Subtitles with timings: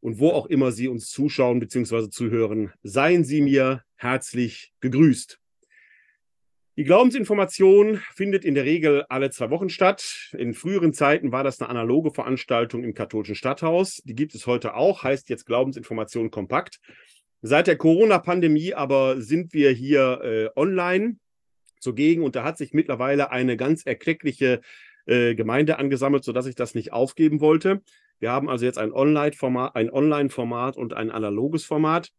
[0.00, 2.10] und wo auch immer Sie uns zuschauen bzw.
[2.10, 5.40] zuhören, seien Sie mir herzlich gegrüßt.
[6.78, 10.30] Die Glaubensinformation findet in der Regel alle zwei Wochen statt.
[10.38, 14.00] In früheren Zeiten war das eine analoge Veranstaltung im katholischen Stadthaus.
[14.04, 16.78] Die gibt es heute auch, heißt jetzt Glaubensinformation kompakt.
[17.42, 21.16] Seit der Corona-Pandemie aber sind wir hier äh, online
[21.80, 24.60] zugegen und da hat sich mittlerweile eine ganz erkleckliche
[25.06, 27.82] äh, Gemeinde angesammelt, sodass ich das nicht aufgeben wollte.
[28.20, 32.12] Wir haben also jetzt ein Online-Format, ein Online-Format und ein analoges Format.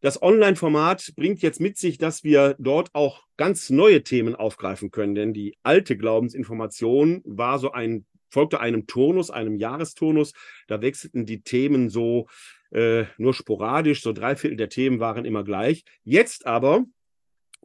[0.00, 5.14] Das Online-Format bringt jetzt mit sich, dass wir dort auch ganz neue Themen aufgreifen können,
[5.14, 10.32] denn die alte Glaubensinformation war so ein, folgte einem Turnus, einem Jahresturnus.
[10.68, 12.28] Da wechselten die Themen so
[12.70, 15.84] äh, nur sporadisch, so drei Viertel der Themen waren immer gleich.
[16.02, 16.84] Jetzt aber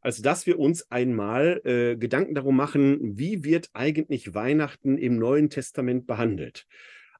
[0.04, 5.48] als dass wir uns einmal äh, Gedanken darum machen, wie wird eigentlich Weihnachten im Neuen
[5.48, 6.66] Testament behandelt.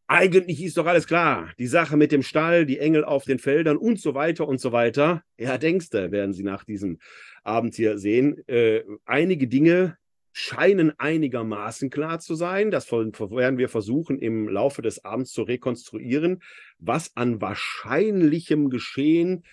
[0.07, 1.51] Eigentlich ist doch alles klar.
[1.59, 4.71] Die Sache mit dem Stall, die Engel auf den Feldern und so weiter und so
[4.71, 5.23] weiter.
[5.39, 6.99] Ja, denkste, werden Sie nach diesem
[7.43, 8.47] Abend hier sehen.
[8.47, 9.97] Äh, einige Dinge
[10.33, 12.71] scheinen einigermaßen klar zu sein.
[12.71, 16.43] Das werden wir versuchen im Laufe des Abends zu rekonstruieren,
[16.79, 19.45] was an wahrscheinlichem Geschehen,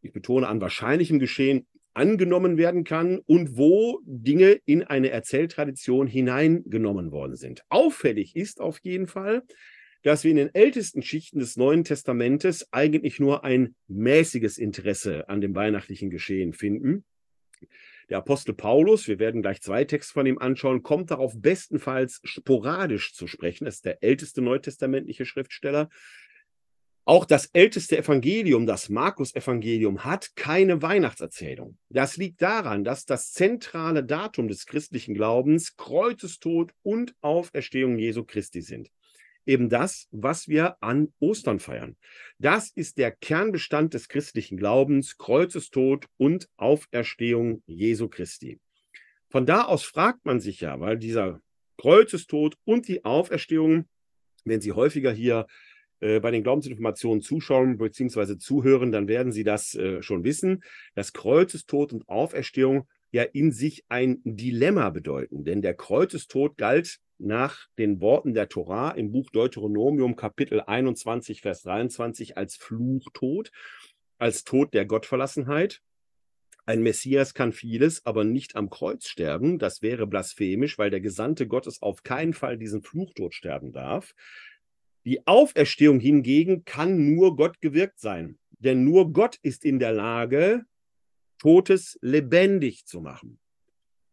[0.00, 7.10] ich betone an wahrscheinlichem Geschehen, angenommen werden kann und wo Dinge in eine Erzähltradition hineingenommen
[7.10, 7.62] worden sind.
[7.68, 9.42] Auffällig ist auf jeden Fall,
[10.02, 15.40] dass wir in den ältesten Schichten des Neuen Testamentes eigentlich nur ein mäßiges Interesse an
[15.40, 17.04] dem weihnachtlichen Geschehen finden.
[18.10, 23.14] Der Apostel Paulus, wir werden gleich zwei Texte von ihm anschauen, kommt darauf bestenfalls sporadisch
[23.14, 23.64] zu sprechen.
[23.64, 25.88] Das ist der älteste neutestamentliche Schriftsteller.
[27.04, 31.76] Auch das älteste Evangelium, das Markus-Evangelium, hat keine Weihnachtserzählung.
[31.88, 38.60] Das liegt daran, dass das zentrale Datum des christlichen Glaubens Kreuzestod und Auferstehung Jesu Christi
[38.60, 38.88] sind.
[39.44, 41.96] Eben das, was wir an Ostern feiern.
[42.38, 48.60] Das ist der Kernbestand des christlichen Glaubens, Kreuzestod und Auferstehung Jesu Christi.
[49.28, 51.40] Von da aus fragt man sich ja, weil dieser
[51.78, 53.86] Kreuzestod und die Auferstehung,
[54.44, 55.48] wenn Sie häufiger hier
[56.20, 58.38] bei den Glaubensinformationen zuschauen bzw.
[58.38, 60.62] zuhören, dann werden Sie das äh, schon wissen,
[60.94, 65.44] dass Kreuzestod und Auferstehung ja in sich ein Dilemma bedeuten.
[65.44, 71.62] Denn der Kreuzestod galt nach den Worten der Torah im Buch Deuteronomium Kapitel 21, Vers
[71.62, 73.52] 23 als Fluchtod,
[74.18, 75.82] als Tod der Gottverlassenheit.
[76.64, 79.58] Ein Messias kann vieles, aber nicht am Kreuz sterben.
[79.58, 84.14] Das wäre blasphemisch, weil der Gesandte Gottes auf keinen Fall diesen Fluchtod sterben darf.
[85.04, 88.38] Die Auferstehung hingegen kann nur Gott gewirkt sein.
[88.58, 90.64] Denn nur Gott ist in der Lage,
[91.38, 93.40] Totes lebendig zu machen.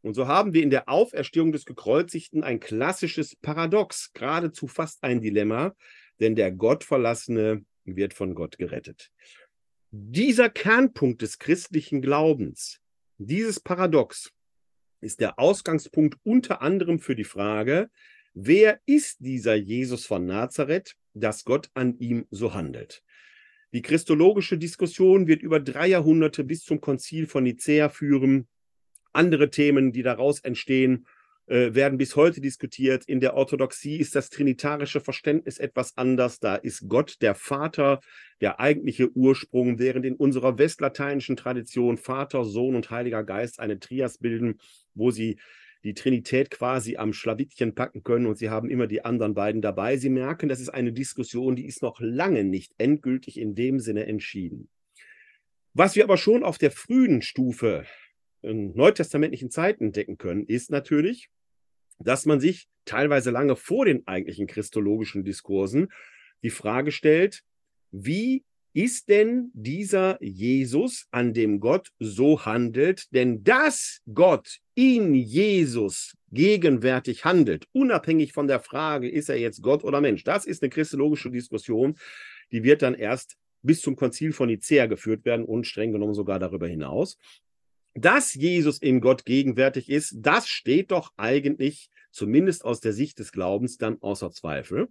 [0.01, 5.21] Und so haben wir in der Auferstehung des Gekreuzigten ein klassisches Paradox, geradezu fast ein
[5.21, 5.75] Dilemma,
[6.19, 9.11] denn der Gottverlassene wird von Gott gerettet.
[9.91, 12.79] Dieser Kernpunkt des christlichen Glaubens,
[13.17, 14.31] dieses Paradox,
[15.01, 17.89] ist der Ausgangspunkt unter anderem für die Frage,
[18.33, 23.03] Wer ist dieser Jesus von Nazareth, dass Gott an ihm so handelt?
[23.73, 28.47] Die christologische Diskussion wird über drei Jahrhunderte bis zum Konzil von Nicäa führen.
[29.13, 31.05] Andere Themen, die daraus entstehen,
[31.49, 33.05] äh, werden bis heute diskutiert.
[33.05, 36.39] In der Orthodoxie ist das trinitarische Verständnis etwas anders.
[36.39, 38.01] Da ist Gott der Vater,
[38.39, 44.19] der eigentliche Ursprung, während in unserer westlateinischen Tradition Vater, Sohn und Heiliger Geist eine Trias
[44.19, 44.59] bilden,
[44.93, 45.39] wo sie
[45.83, 49.97] die Trinität quasi am Schlawittchen packen können und sie haben immer die anderen beiden dabei.
[49.97, 54.05] Sie merken, das ist eine Diskussion, die ist noch lange nicht endgültig in dem Sinne
[54.05, 54.69] entschieden.
[55.73, 57.85] Was wir aber schon auf der frühen Stufe
[58.41, 61.29] in neutestamentlichen Zeiten entdecken können, ist natürlich,
[61.99, 65.89] dass man sich teilweise lange vor den eigentlichen christologischen Diskursen
[66.43, 67.43] die Frage stellt,
[67.91, 68.43] wie
[68.73, 73.13] ist denn dieser Jesus, an dem Gott so handelt?
[73.13, 79.83] Denn dass Gott in Jesus gegenwärtig handelt, unabhängig von der Frage, ist er jetzt Gott
[79.83, 81.97] oder Mensch, das ist eine christologische Diskussion,
[82.51, 86.39] die wird dann erst bis zum Konzil von Nicea geführt werden und streng genommen sogar
[86.39, 87.17] darüber hinaus.
[87.93, 93.31] Dass Jesus in Gott gegenwärtig ist, das steht doch eigentlich, zumindest aus der Sicht des
[93.31, 94.87] Glaubens, dann außer Zweifel.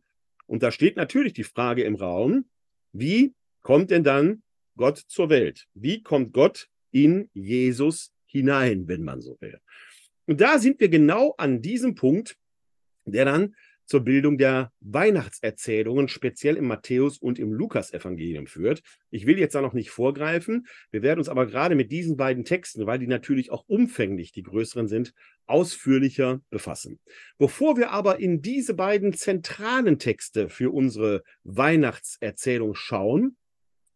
[0.46, 2.46] Und da steht natürlich die Frage im Raum,
[2.92, 3.34] wie
[3.68, 4.42] kommt denn dann
[4.78, 5.66] Gott zur Welt?
[5.74, 9.60] Wie kommt Gott in Jesus hinein, wenn man so will?
[10.24, 12.38] Und da sind wir genau an diesem Punkt,
[13.04, 13.54] der dann
[13.84, 18.80] zur Bildung der Weihnachtserzählungen, speziell im Matthäus- und im Lukas-Evangelium führt.
[19.10, 20.66] Ich will jetzt da noch nicht vorgreifen.
[20.90, 24.44] Wir werden uns aber gerade mit diesen beiden Texten, weil die natürlich auch umfänglich die
[24.44, 25.12] größeren sind,
[25.44, 27.00] ausführlicher befassen.
[27.36, 33.36] Bevor wir aber in diese beiden zentralen Texte für unsere Weihnachtserzählung schauen,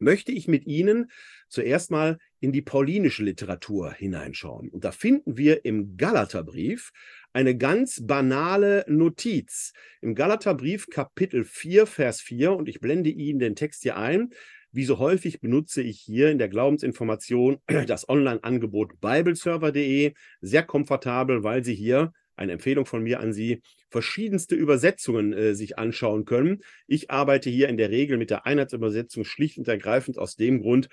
[0.03, 1.11] möchte ich mit Ihnen
[1.49, 4.69] zuerst mal in die paulinische Literatur hineinschauen.
[4.69, 6.91] Und da finden wir im Galaterbrief
[7.33, 9.73] eine ganz banale Notiz.
[10.01, 14.31] Im Galaterbrief Kapitel 4, Vers 4, und ich blende Ihnen den Text hier ein.
[14.75, 20.15] Wie so häufig benutze ich hier in der Glaubensinformation das Online-Angebot bibleserver.de.
[20.41, 25.79] Sehr komfortabel, weil Sie hier eine Empfehlung von mir an Sie, verschiedenste Übersetzungen äh, sich
[25.79, 26.63] anschauen können.
[26.87, 30.89] Ich arbeite hier in der Regel mit der Einheitsübersetzung schlicht und ergreifend aus dem Grund,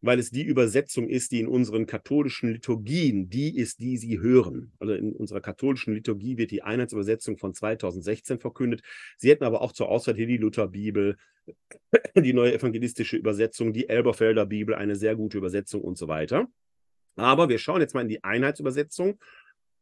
[0.00, 4.72] weil es die Übersetzung ist, die in unseren katholischen Liturgien, die ist, die Sie hören.
[4.80, 8.82] Also in unserer katholischen Liturgie wird die Einheitsübersetzung von 2016 verkündet.
[9.16, 11.16] Sie hätten aber auch zur Auswahl hier die Lutherbibel,
[12.16, 16.48] die neue evangelistische Übersetzung, die Elberfelder Bibel, eine sehr gute Übersetzung und so weiter.
[17.16, 19.18] Aber wir schauen jetzt mal in die Einheitsübersetzung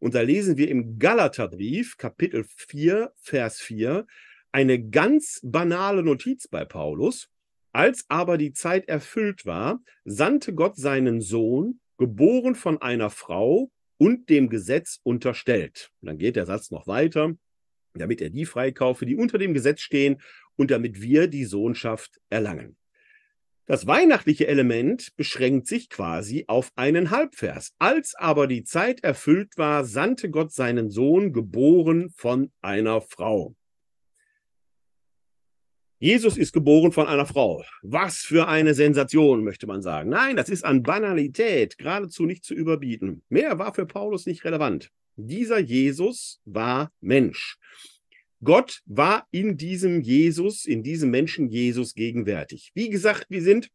[0.01, 4.07] und da lesen wir im Galaterbrief, Kapitel 4, Vers 4,
[4.51, 7.31] eine ganz banale Notiz bei Paulus.
[7.73, 14.31] Als aber die Zeit erfüllt war, sandte Gott seinen Sohn, geboren von einer Frau und
[14.31, 15.93] dem Gesetz unterstellt.
[16.01, 17.35] Und dann geht der Satz noch weiter,
[17.95, 20.21] damit er die freikaufe, die unter dem Gesetz stehen
[20.57, 22.77] und damit wir die Sohnschaft erlangen.
[23.71, 27.73] Das weihnachtliche Element beschränkt sich quasi auf einen Halbvers.
[27.79, 33.55] Als aber die Zeit erfüllt war, sandte Gott seinen Sohn, geboren von einer Frau.
[36.01, 37.63] Jesus ist geboren von einer Frau.
[37.83, 40.11] Was für eine Sensation, möchte man sagen.
[40.11, 43.23] Nein, das ist an Banalität geradezu nicht zu überbieten.
[43.29, 44.91] Mehr war für Paulus nicht relevant.
[45.15, 47.57] Dieser Jesus war Mensch.
[48.43, 52.71] Gott war in diesem Jesus, in diesem Menschen Jesus gegenwärtig.
[52.75, 53.71] Wie gesagt, wir sind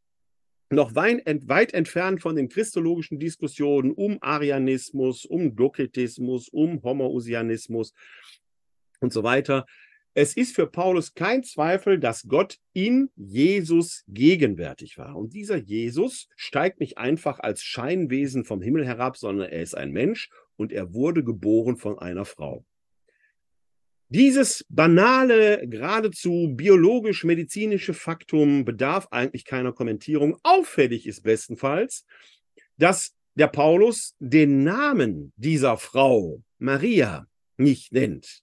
[0.71, 7.93] noch weit, entfernt von den christologischen Diskussionen um Arianismus, um Doketismus, um Homoousianismus
[8.99, 9.65] und so weiter.
[10.15, 15.15] Es ist für Paulus kein Zweifel, dass Gott in Jesus gegenwärtig war.
[15.15, 19.91] Und dieser Jesus steigt nicht einfach als Scheinwesen vom Himmel herab, sondern er ist ein
[19.91, 22.65] Mensch und er wurde geboren von einer Frau.
[24.09, 30.37] Dieses banale, geradezu biologisch-medizinische Faktum bedarf eigentlich keiner Kommentierung.
[30.43, 32.05] Auffällig ist bestenfalls,
[32.77, 38.41] dass der Paulus den Namen dieser Frau, Maria, nicht nennt.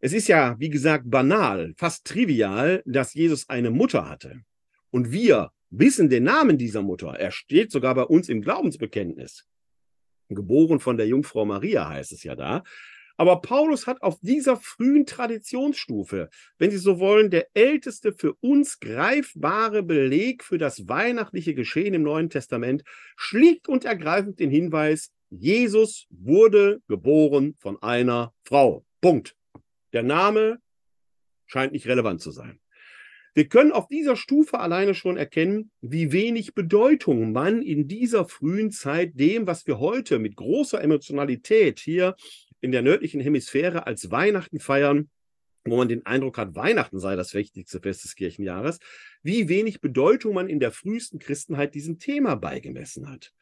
[0.00, 4.42] Es ist ja, wie gesagt, banal, fast trivial, dass Jesus eine Mutter hatte.
[4.90, 7.08] Und wir wissen den Namen dieser Mutter.
[7.08, 9.44] Er steht sogar bei uns im Glaubensbekenntnis.
[10.28, 12.62] Geboren von der Jungfrau Maria heißt es ja da.
[13.18, 18.78] Aber Paulus hat auf dieser frühen Traditionsstufe, wenn Sie so wollen, der älteste für uns
[18.78, 22.84] greifbare Beleg für das weihnachtliche Geschehen im Neuen Testament,
[23.16, 28.86] schlicht und ergreifend den Hinweis, Jesus wurde geboren von einer Frau.
[29.00, 29.34] Punkt.
[29.92, 30.60] Der Name
[31.46, 32.60] scheint nicht relevant zu sein.
[33.34, 38.70] Wir können auf dieser Stufe alleine schon erkennen, wie wenig Bedeutung man in dieser frühen
[38.70, 42.16] Zeit dem, was wir heute mit großer Emotionalität hier
[42.60, 45.10] in der nördlichen Hemisphäre als Weihnachten feiern,
[45.64, 48.78] wo man den Eindruck hat, Weihnachten sei das wichtigste Fest des Kirchenjahres,
[49.22, 53.32] wie wenig Bedeutung man in der frühesten Christenheit diesem Thema beigemessen hat.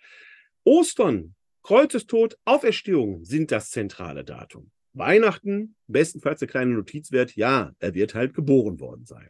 [0.64, 4.70] Ostern, Kreuzestod, Auferstehung sind das zentrale Datum.
[4.92, 9.28] Weihnachten, bestenfalls der kleine Notizwert, ja, er wird halt geboren worden sein.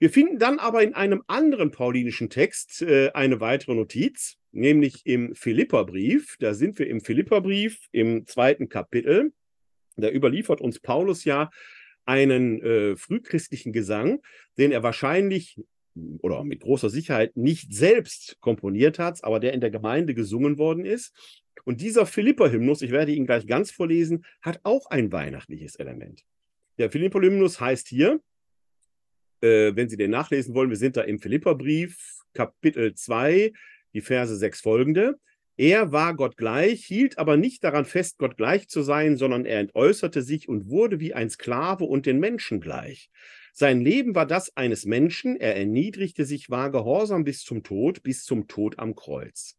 [0.00, 5.34] Wir finden dann aber in einem anderen paulinischen Text äh, eine weitere Notiz, nämlich im
[5.34, 6.36] Philipperbrief.
[6.40, 9.34] Da sind wir im Philipperbrief im zweiten Kapitel.
[9.98, 11.50] Da überliefert uns Paulus ja
[12.06, 14.22] einen äh, frühchristlichen Gesang,
[14.56, 15.60] den er wahrscheinlich
[16.22, 20.86] oder mit großer Sicherheit nicht selbst komponiert hat, aber der in der Gemeinde gesungen worden
[20.86, 21.12] ist.
[21.64, 26.24] Und dieser Philipper-Hymnus, ich werde ihn gleich ganz vorlesen, hat auch ein weihnachtliches Element.
[26.78, 28.20] Der Philipper-Hymnus heißt hier,
[29.40, 31.96] äh, wenn Sie den nachlesen wollen, wir sind da im Philipperbrief,
[32.32, 33.52] Kapitel 2,
[33.94, 35.18] die Verse 6 folgende.
[35.56, 39.60] Er war Gott gleich, hielt aber nicht daran fest, Gott gleich zu sein, sondern er
[39.60, 43.10] entäußerte sich und wurde wie ein Sklave und den Menschen gleich.
[43.52, 48.24] Sein Leben war das eines Menschen, er erniedrigte sich, war gehorsam bis zum Tod, bis
[48.24, 49.58] zum Tod am Kreuz.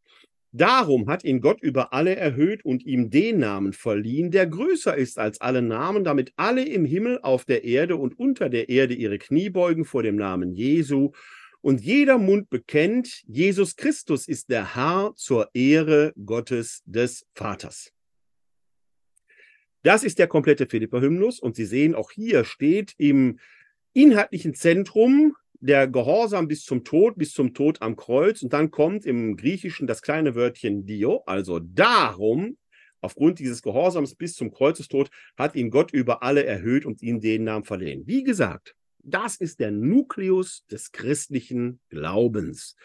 [0.53, 5.17] Darum hat ihn Gott über alle erhöht und ihm den Namen verliehen, der größer ist
[5.17, 9.17] als alle Namen, damit alle im Himmel, auf der Erde und unter der Erde ihre
[9.17, 11.11] Knie beugen vor dem Namen Jesu
[11.61, 17.93] und jeder Mund bekennt, Jesus Christus ist der Herr zur Ehre Gottes des Vaters.
[19.83, 23.39] Das ist der komplette Philipper-Hymnus und Sie sehen, auch hier steht im
[23.93, 28.41] inhaltlichen Zentrum der Gehorsam bis zum Tod, bis zum Tod am Kreuz.
[28.41, 32.57] Und dann kommt im Griechischen das kleine Wörtchen Dio, also darum,
[32.99, 37.43] aufgrund dieses Gehorsams bis zum Kreuzestod, hat ihn Gott über alle erhöht und ihm den
[37.43, 38.03] Namen verliehen.
[38.05, 42.75] Wie gesagt, das ist der Nukleus des christlichen Glaubens.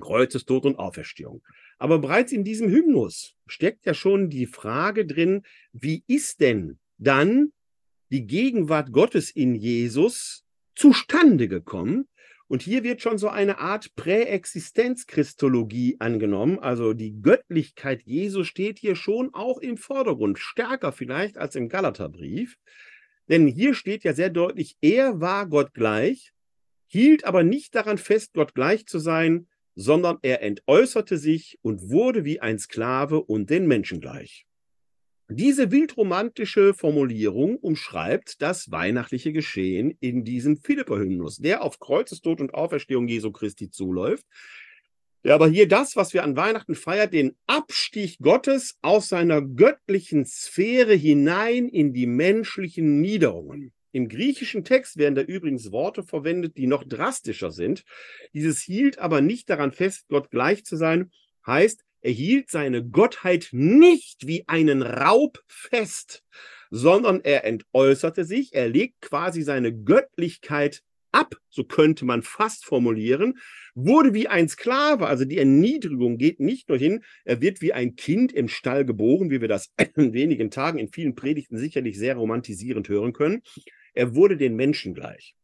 [0.00, 1.42] Kreuzestod und Auferstehung.
[1.78, 5.42] Aber bereits in diesem Hymnus steckt ja schon die Frage drin,
[5.72, 7.52] wie ist denn dann
[8.10, 10.44] die Gegenwart Gottes in Jesus
[10.78, 12.08] zustande gekommen.
[12.46, 16.58] Und hier wird schon so eine Art Präexistenzchristologie angenommen.
[16.60, 22.56] Also die Göttlichkeit Jesu steht hier schon auch im Vordergrund, stärker vielleicht als im Galaterbrief.
[23.28, 26.32] Denn hier steht ja sehr deutlich, er war Gott gleich,
[26.86, 32.24] hielt aber nicht daran fest, Gott gleich zu sein, sondern er entäußerte sich und wurde
[32.24, 34.47] wie ein Sklave und den Menschen gleich.
[35.30, 43.08] Diese wildromantische Formulierung umschreibt das weihnachtliche Geschehen in diesem Philipper-Hymnus, der auf Kreuzestod und Auferstehung
[43.08, 44.24] Jesu Christi zuläuft.
[45.24, 50.24] Der aber hier das, was wir an Weihnachten feiern, den Abstieg Gottes aus seiner göttlichen
[50.24, 53.74] Sphäre hinein in die menschlichen Niederungen.
[53.92, 57.84] Im griechischen Text werden da übrigens Worte verwendet, die noch drastischer sind.
[58.32, 61.10] Dieses hielt aber nicht daran fest, Gott gleich zu sein,
[61.46, 66.22] heißt, er hielt seine Gottheit nicht wie einen Raub fest,
[66.70, 73.38] sondern er entäußerte sich, er legt quasi seine Göttlichkeit ab, so könnte man fast formulieren,
[73.74, 77.96] wurde wie ein Sklave, also die Erniedrigung geht nicht nur hin, er wird wie ein
[77.96, 82.16] Kind im Stall geboren, wie wir das in wenigen Tagen in vielen Predigten sicherlich sehr
[82.16, 83.42] romantisierend hören können.
[83.94, 85.34] Er wurde den Menschen gleich.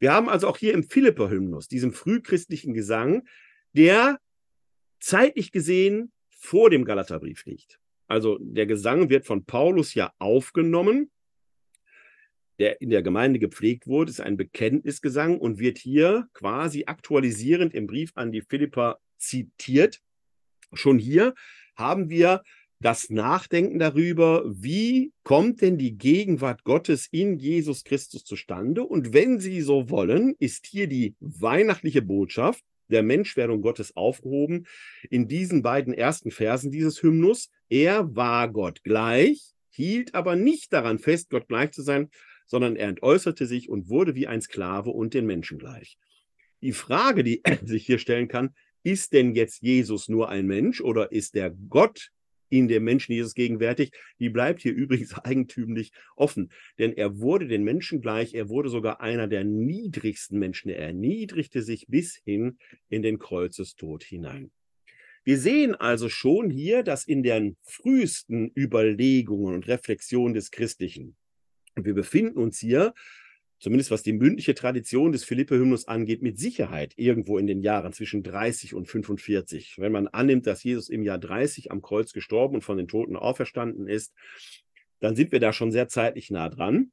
[0.00, 3.26] Wir haben also auch hier im Philipper-Hymnus, diesem frühchristlichen Gesang,
[3.72, 4.18] der
[5.00, 7.80] zeitlich gesehen vor dem Galaterbrief liegt.
[8.06, 11.10] Also der Gesang wird von Paulus ja aufgenommen,
[12.58, 17.86] der in der Gemeinde gepflegt wurde, ist ein Bekenntnisgesang und wird hier quasi aktualisierend im
[17.86, 20.00] Brief an die Philipper zitiert.
[20.72, 21.34] Schon hier
[21.76, 22.42] haben wir
[22.80, 28.84] das Nachdenken darüber, wie kommt denn die Gegenwart Gottes in Jesus Christus zustande?
[28.84, 34.66] Und wenn Sie so wollen, ist hier die weihnachtliche Botschaft der Menschwerdung Gottes aufgehoben
[35.10, 37.50] in diesen beiden ersten Versen dieses Hymnus.
[37.68, 42.10] Er war Gott gleich, hielt aber nicht daran fest, Gott gleich zu sein,
[42.46, 45.98] sondern er entäußerte sich und wurde wie ein Sklave und den Menschen gleich.
[46.62, 51.12] Die Frage, die sich hier stellen kann, ist denn jetzt Jesus nur ein Mensch oder
[51.12, 52.10] ist der Gott
[52.48, 56.50] in dem Menschen Jesus gegenwärtig, die bleibt hier übrigens eigentümlich offen.
[56.78, 60.70] Denn er wurde den Menschen gleich, er wurde sogar einer der niedrigsten Menschen.
[60.70, 64.50] Er erniedrigte sich bis hin in den Kreuzestod hinein.
[65.24, 71.16] Wir sehen also schon hier, dass in den frühesten Überlegungen und Reflexionen des Christlichen,
[71.76, 72.94] wir befinden uns hier
[73.58, 78.22] zumindest was die mündliche Tradition des Philippe-Hymnus angeht, mit Sicherheit irgendwo in den Jahren zwischen
[78.22, 79.76] 30 und 45.
[79.78, 83.16] Wenn man annimmt, dass Jesus im Jahr 30 am Kreuz gestorben und von den Toten
[83.16, 84.14] auferstanden ist,
[85.00, 86.92] dann sind wir da schon sehr zeitlich nah dran.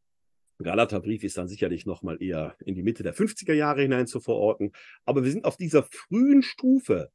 [0.59, 4.71] Galaterbrief ist dann sicherlich nochmal eher in die Mitte der 50er Jahre hinein zu verorten.
[5.03, 7.11] Aber wir sind auf dieser frühen Stufe,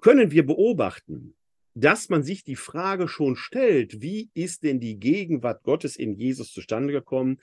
[0.00, 1.36] können wir beobachten,
[1.74, 6.52] dass man sich die Frage schon stellt, wie ist denn die Gegenwart Gottes in Jesus
[6.52, 7.40] zustande gekommen?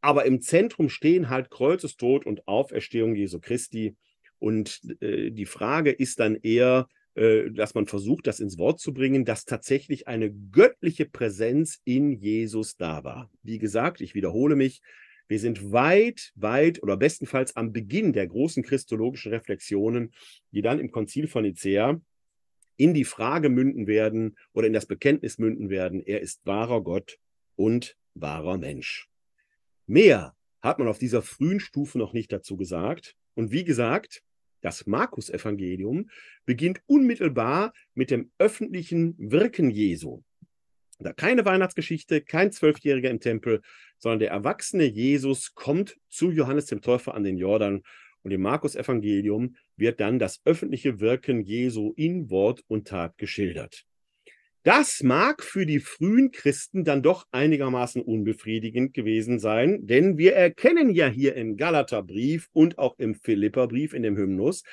[0.00, 3.96] Aber im Zentrum stehen halt Kreuzestod und Auferstehung Jesu Christi.
[4.38, 8.92] Und äh, die Frage ist dann eher, äh, dass man versucht, das ins Wort zu
[8.92, 13.30] bringen, dass tatsächlich eine göttliche Präsenz in Jesus da war.
[13.42, 14.80] Wie gesagt, ich wiederhole mich,
[15.26, 20.12] wir sind weit, weit oder bestenfalls am Beginn der großen christologischen Reflexionen,
[20.52, 22.00] die dann im Konzil von Nicea
[22.78, 27.18] in die Frage münden werden oder in das Bekenntnis münden werden, er ist wahrer Gott
[27.56, 29.08] und wahrer Mensch.
[29.86, 33.16] Mehr hat man auf dieser frühen Stufe noch nicht dazu gesagt.
[33.34, 34.22] Und wie gesagt,
[34.60, 36.10] das Markus-Evangelium
[36.44, 40.22] beginnt unmittelbar mit dem öffentlichen Wirken Jesu.
[40.98, 43.62] Da keine Weihnachtsgeschichte, kein Zwölfjähriger im Tempel,
[43.98, 47.82] sondern der erwachsene Jesus kommt zu Johannes dem Täufer an den Jordan
[48.22, 53.84] und im Markus-Evangelium wird dann das öffentliche Wirken Jesu in Wort und Tat geschildert.
[54.64, 60.90] Das mag für die frühen Christen dann doch einigermaßen unbefriedigend gewesen sein, denn wir erkennen
[60.90, 64.64] ja hier im Galaterbrief und auch im Philipperbrief in dem Hymnus,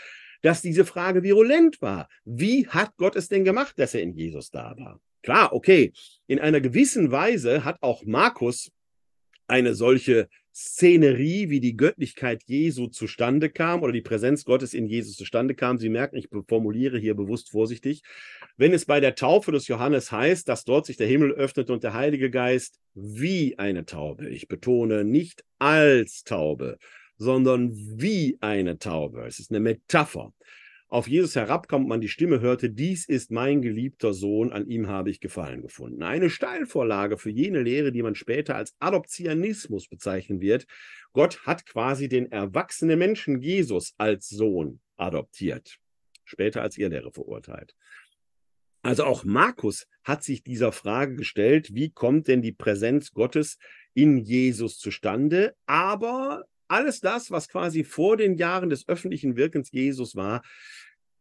[0.42, 2.10] dass diese Frage virulent war.
[2.26, 5.00] Wie hat Gott es denn gemacht, dass er in Jesus da war?
[5.22, 5.94] Klar, okay,
[6.28, 8.72] in einer gewissen Weise hat auch Markus
[9.48, 15.18] eine solche Szenerie, wie die Göttlichkeit Jesu zustande kam oder die Präsenz Gottes in Jesus
[15.18, 15.78] zustande kam.
[15.78, 18.04] Sie merken, ich formuliere hier bewusst vorsichtig.
[18.56, 21.84] Wenn es bei der Taufe des Johannes heißt, dass dort sich der Himmel öffnet und
[21.84, 26.78] der Heilige Geist wie eine Taube, ich betone nicht als Taube,
[27.18, 29.26] sondern wie eine Taube.
[29.28, 30.34] Es ist eine Metapher
[30.88, 34.88] auf Jesus herabkam und man die Stimme hörte, dies ist mein geliebter Sohn, an ihm
[34.88, 36.04] habe ich Gefallen gefunden.
[36.04, 40.68] Eine Steilvorlage für jene Lehre, die man später als Adoptionismus bezeichnen wird.
[41.12, 45.80] Gott hat quasi den erwachsenen Menschen Jesus als Sohn adoptiert,
[46.24, 47.76] später als ihr Lehre verurteilt.
[48.84, 53.58] Also auch Markus hat sich dieser Frage gestellt, wie kommt denn die Präsenz Gottes
[53.96, 55.56] in Jesus zustande?
[55.66, 60.44] Aber alles das, was quasi vor den Jahren des öffentlichen Wirkens Jesus war,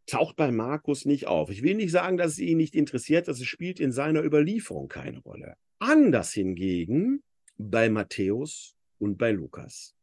[0.07, 1.50] taucht bei Markus nicht auf.
[1.50, 4.88] Ich will nicht sagen, dass es ihn nicht interessiert, dass es spielt in seiner Überlieferung
[4.88, 5.57] keine Rolle.
[5.78, 7.22] Anders hingegen
[7.57, 9.94] bei Matthäus und bei Lukas.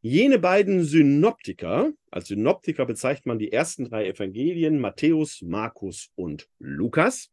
[0.00, 7.30] Jene beiden Synoptiker, als Synoptiker bezeichnet man die ersten drei Evangelien, Matthäus, Markus und Lukas,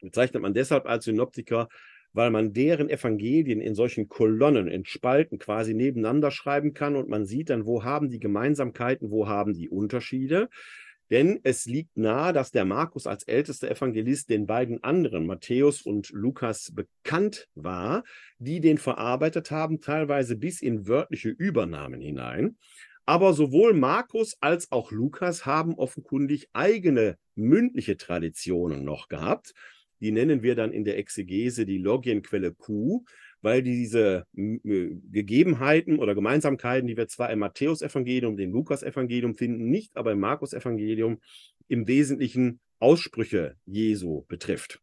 [0.00, 1.68] bezeichnet man deshalb als Synoptiker,
[2.12, 7.24] weil man deren Evangelien in solchen Kolonnen, in Spalten quasi nebeneinander schreiben kann und man
[7.26, 10.48] sieht dann, wo haben die Gemeinsamkeiten, wo haben die Unterschiede.
[11.10, 16.08] Denn es liegt nahe, dass der Markus als ältester Evangelist den beiden anderen, Matthäus und
[16.10, 18.04] Lukas, bekannt war,
[18.38, 22.56] die den verarbeitet haben, teilweise bis in wörtliche Übernahmen hinein.
[23.04, 29.52] Aber sowohl Markus als auch Lukas haben offenkundig eigene mündliche Traditionen noch gehabt.
[30.02, 33.04] Die nennen wir dann in der Exegese die Logienquelle Q,
[33.40, 40.12] weil diese Gegebenheiten oder Gemeinsamkeiten, die wir zwar im Matthäusevangelium, dem Lukasevangelium finden, nicht aber
[40.12, 41.20] im Markusevangelium
[41.68, 44.80] im Wesentlichen Aussprüche Jesu betrifft.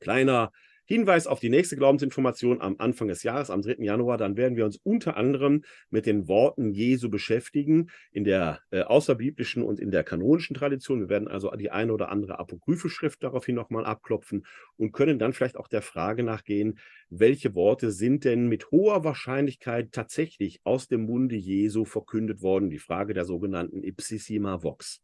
[0.00, 0.52] Kleiner
[0.92, 3.76] Hinweis auf die nächste Glaubensinformation am Anfang des Jahres, am 3.
[3.78, 4.18] Januar.
[4.18, 9.62] Dann werden wir uns unter anderem mit den Worten Jesu beschäftigen, in der äh, außerbiblischen
[9.62, 11.00] und in der kanonischen Tradition.
[11.00, 14.44] Wir werden also die eine oder andere apokryphe Schrift daraufhin nochmal abklopfen
[14.76, 16.78] und können dann vielleicht auch der Frage nachgehen,
[17.08, 22.68] welche Worte sind denn mit hoher Wahrscheinlichkeit tatsächlich aus dem Munde Jesu verkündet worden?
[22.68, 25.00] Die Frage der sogenannten Ipsissima Vox.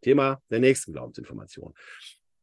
[0.00, 1.74] Thema der nächsten Glaubensinformation.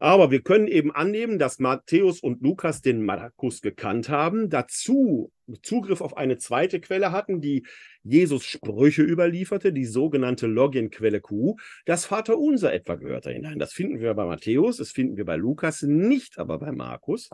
[0.01, 6.01] Aber wir können eben annehmen, dass Matthäus und Lukas den Markus gekannt haben, dazu Zugriff
[6.01, 7.67] auf eine zweite Quelle hatten, die
[8.01, 11.57] Jesus Sprüche überlieferte, die sogenannte Logienquelle Q.
[11.85, 13.59] Das Vaterunser etwa gehört da hinein.
[13.59, 17.29] Das finden wir bei Matthäus, das finden wir bei Lukas, nicht aber bei Markus.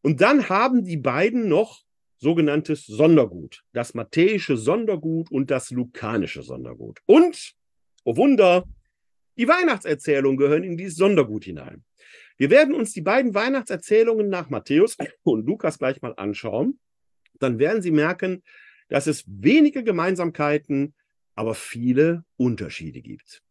[0.00, 1.82] Und dann haben die beiden noch
[2.16, 7.00] sogenanntes Sondergut, das matthäische Sondergut und das lukanische Sondergut.
[7.04, 7.52] Und,
[8.04, 8.64] oh Wunder,
[9.36, 11.84] die Weihnachtserzählungen gehören in dieses Sondergut hinein.
[12.38, 16.78] Wir werden uns die beiden Weihnachtserzählungen nach Matthäus und Lukas gleich mal anschauen.
[17.40, 18.42] Dann werden Sie merken,
[18.88, 20.94] dass es wenige Gemeinsamkeiten,
[21.34, 23.42] aber viele Unterschiede gibt.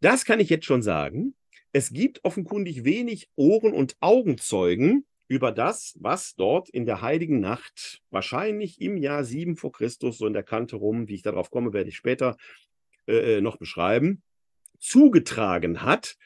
[0.00, 1.34] Das kann ich jetzt schon sagen.
[1.72, 8.02] Es gibt offenkundig wenig Ohren- und Augenzeugen über das, was dort in der heiligen Nacht,
[8.10, 11.72] wahrscheinlich im Jahr 7 vor Christus, so in der Kante rum, wie ich darauf komme,
[11.72, 12.36] werde ich später
[13.06, 14.22] äh, äh noch beschreiben,
[14.78, 16.16] zugetragen hat.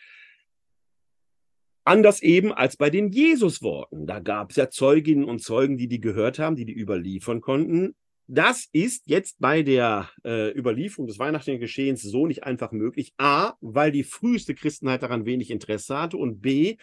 [1.85, 4.07] Anders eben als bei den Jesusworten.
[4.07, 7.95] Da gab es ja Zeuginnen und Zeugen, die die gehört haben, die die überliefern konnten.
[8.29, 13.13] Das ist jetzt bei der äh, Überlieferung des weihnachtlichen so nicht einfach möglich.
[13.19, 16.77] A, weil die früheste Christenheit daran wenig Interesse hatte und B,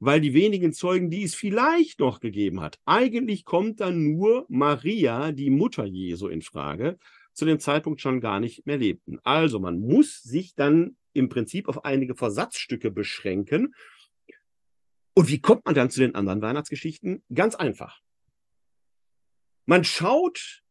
[0.00, 5.32] weil die wenigen Zeugen, die es vielleicht noch gegeben hat, eigentlich kommt dann nur Maria,
[5.32, 6.98] die Mutter Jesu, in Frage,
[7.32, 9.18] zu dem Zeitpunkt schon gar nicht mehr lebten.
[9.22, 13.74] Also man muss sich dann im Prinzip auf einige Versatzstücke beschränken
[15.16, 17.22] und wie kommt man dann zu den anderen Weihnachtsgeschichten?
[17.32, 18.00] Ganz einfach.
[19.64, 20.62] Man schaut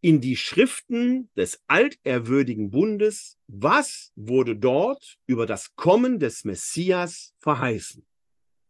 [0.00, 8.06] in die Schriften des alterwürdigen Bundes, was wurde dort über das Kommen des Messias verheißen.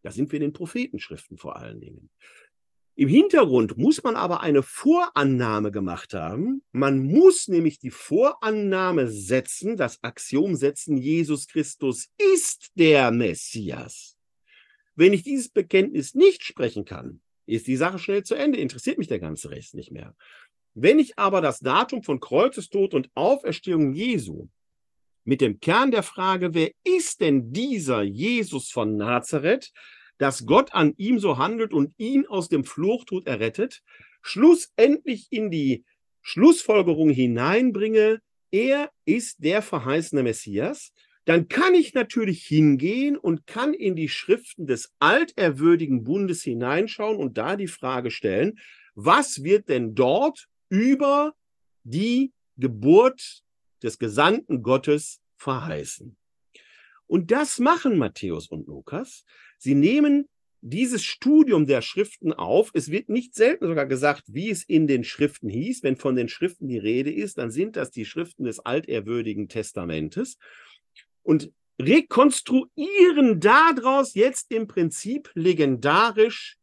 [0.02, 2.10] Da sind wir in den Prophetenschriften vor allen Dingen.
[2.96, 6.62] Im Hintergrund muss man aber eine Vorannahme gemacht haben.
[6.72, 14.13] Man muss nämlich die Vorannahme setzen, das Axiom setzen, Jesus Christus ist der Messias.
[14.96, 19.08] Wenn ich dieses Bekenntnis nicht sprechen kann, ist die Sache schnell zu Ende, interessiert mich
[19.08, 20.14] der ganze Rest nicht mehr.
[20.74, 24.48] Wenn ich aber das Datum von Kreuzestod und Auferstehung Jesu
[25.24, 29.72] mit dem Kern der Frage, wer ist denn dieser Jesus von Nazareth,
[30.18, 33.82] dass Gott an ihm so handelt und ihn aus dem Fluchtod errettet,
[34.22, 35.84] schlussendlich in die
[36.22, 40.92] Schlussfolgerung hineinbringe, er ist der verheißene Messias,
[41.24, 47.38] dann kann ich natürlich hingehen und kann in die Schriften des alterwürdigen Bundes hineinschauen und
[47.38, 48.58] da die Frage stellen,
[48.94, 51.34] was wird denn dort über
[51.82, 53.42] die Geburt
[53.82, 56.16] des Gesandten Gottes verheißen?
[57.06, 59.24] Und das machen Matthäus und Lukas.
[59.58, 60.28] Sie nehmen
[60.60, 62.70] dieses Studium der Schriften auf.
[62.72, 65.82] Es wird nicht selten sogar gesagt, wie es in den Schriften hieß.
[65.82, 70.38] Wenn von den Schriften die Rede ist, dann sind das die Schriften des alterwürdigen Testamentes
[71.24, 76.56] und rekonstruieren daraus jetzt im Prinzip legendarisch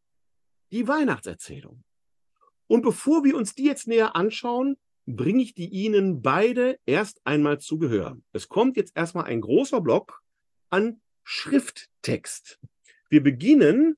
[0.72, 1.84] die Weihnachtserzählung.
[2.68, 7.60] Und bevor wir uns die jetzt näher anschauen, bringe ich die Ihnen beide erst einmal
[7.60, 8.18] zu Gehör.
[8.32, 10.22] Es kommt jetzt erstmal ein großer Block
[10.70, 12.60] an Schrifttext.
[13.10, 13.98] Wir beginnen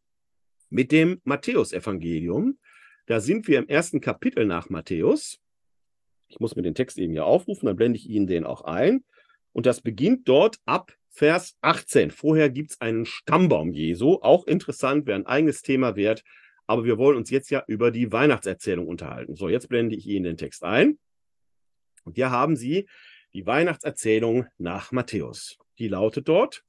[0.69, 2.58] mit dem Matthäusevangelium.
[3.06, 5.39] Da sind wir im ersten Kapitel nach Matthäus.
[6.28, 9.04] Ich muss mir den Text eben hier aufrufen, dann blende ich Ihnen den auch ein.
[9.54, 12.12] Und das beginnt dort ab Vers 18.
[12.12, 14.20] Vorher gibt es einen Stammbaum Jesu.
[14.22, 16.24] Auch interessant, wäre ein eigenes Thema wert.
[16.66, 19.36] Aber wir wollen uns jetzt ja über die Weihnachtserzählung unterhalten.
[19.36, 20.98] So, jetzt blende ich Ihnen den Text ein.
[22.04, 22.88] Und hier haben Sie
[23.34, 25.58] die Weihnachtserzählung nach Matthäus.
[25.78, 26.63] Die lautet dort,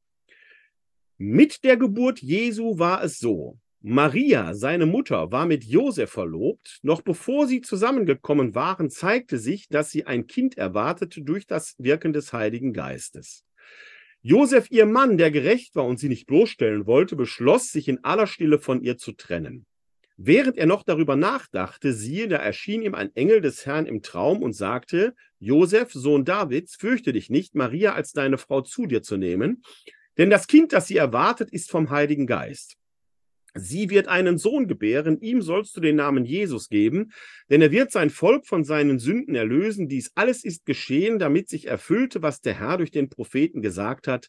[1.17, 3.59] mit der Geburt Jesu war es so.
[3.87, 6.79] Maria, seine Mutter, war mit Josef verlobt.
[6.81, 12.15] Noch bevor sie zusammengekommen waren, zeigte sich, dass sie ein Kind erwartete durch das Wirken
[12.15, 13.45] des Heiligen Geistes.
[14.23, 18.27] Josef, ihr Mann, der gerecht war und sie nicht bloßstellen wollte, beschloss, sich in aller
[18.27, 19.67] Stille von ihr zu trennen.
[20.17, 24.43] Während er noch darüber nachdachte, siehe, da erschien ihm ein Engel des Herrn im Traum
[24.43, 29.19] und sagte, Josef, Sohn Davids, fürchte dich nicht, Maria als deine Frau zu dir zu
[29.19, 29.63] nehmen,
[30.17, 32.79] denn das Kind, das sie erwartet, ist vom Heiligen Geist.
[33.57, 37.13] Sie wird einen Sohn gebären, ihm sollst du den Namen Jesus geben,
[37.51, 39.89] denn er wird sein Volk von seinen Sünden erlösen.
[39.89, 44.29] Dies alles ist geschehen, damit sich erfüllte, was der Herr durch den Propheten gesagt hat.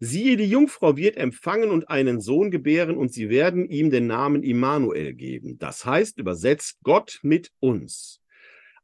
[0.00, 4.42] Siehe, die Jungfrau wird empfangen und einen Sohn gebären, und sie werden ihm den Namen
[4.42, 5.58] Immanuel geben.
[5.58, 8.20] Das heißt übersetzt Gott mit uns.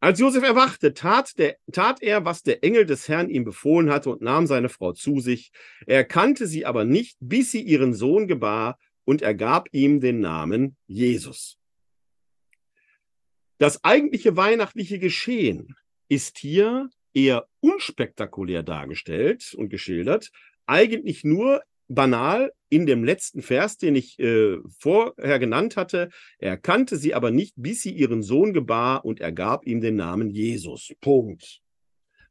[0.00, 4.10] Als Josef erwachte, tat, der, tat er, was der Engel des Herrn ihm befohlen hatte
[4.10, 5.52] und nahm seine Frau zu sich.
[5.86, 10.20] Er erkannte sie aber nicht, bis sie ihren Sohn gebar, und er gab ihm den
[10.20, 11.58] Namen Jesus.
[13.58, 15.76] Das eigentliche weihnachtliche Geschehen
[16.08, 20.30] ist hier eher unspektakulär dargestellt und geschildert,
[20.66, 26.08] eigentlich nur banal in dem letzten Vers, den ich äh, vorher genannt hatte.
[26.38, 29.96] Er kannte sie aber nicht, bis sie ihren Sohn gebar und er gab ihm den
[29.96, 30.92] Namen Jesus.
[31.00, 31.60] Punkt.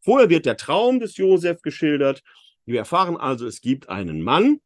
[0.01, 2.23] Vorher wird der Traum des Josef geschildert.
[2.65, 4.59] Wir erfahren also, es gibt einen Mann,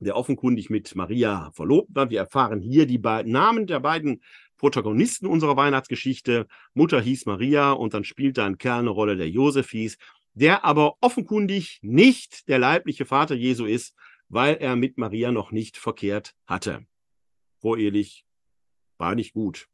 [0.00, 2.10] der offenkundig mit Maria verlobt war.
[2.10, 4.22] Wir erfahren hier die beiden Namen der beiden
[4.56, 6.46] Protagonisten unserer Weihnachtsgeschichte.
[6.74, 9.98] Mutter hieß Maria und dann spielt da ein Kerl eine Rolle, der Josef hieß,
[10.34, 13.94] der aber offenkundig nicht der leibliche Vater Jesu ist,
[14.28, 16.84] weil er mit Maria noch nicht verkehrt hatte.
[17.60, 18.24] Vorehelich
[18.98, 19.68] war nicht gut.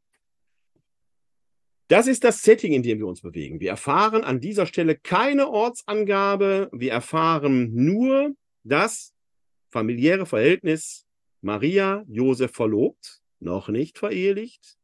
[1.87, 3.59] Das ist das Setting, in dem wir uns bewegen.
[3.59, 6.69] Wir erfahren an dieser Stelle keine Ortsangabe.
[6.71, 9.14] Wir erfahren nur das
[9.75, 11.05] familiäre Verhältnis
[11.41, 14.77] Maria, Josef verlobt, noch nicht verehelicht.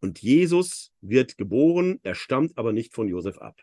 [0.00, 3.62] Und Jesus wird geboren, er stammt aber nicht von Josef ab.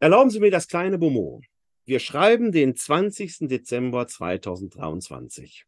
[0.00, 1.46] Erlauben Sie mir das kleine Beaumont.
[1.84, 3.46] Wir schreiben den 20.
[3.48, 5.64] Dezember 2023.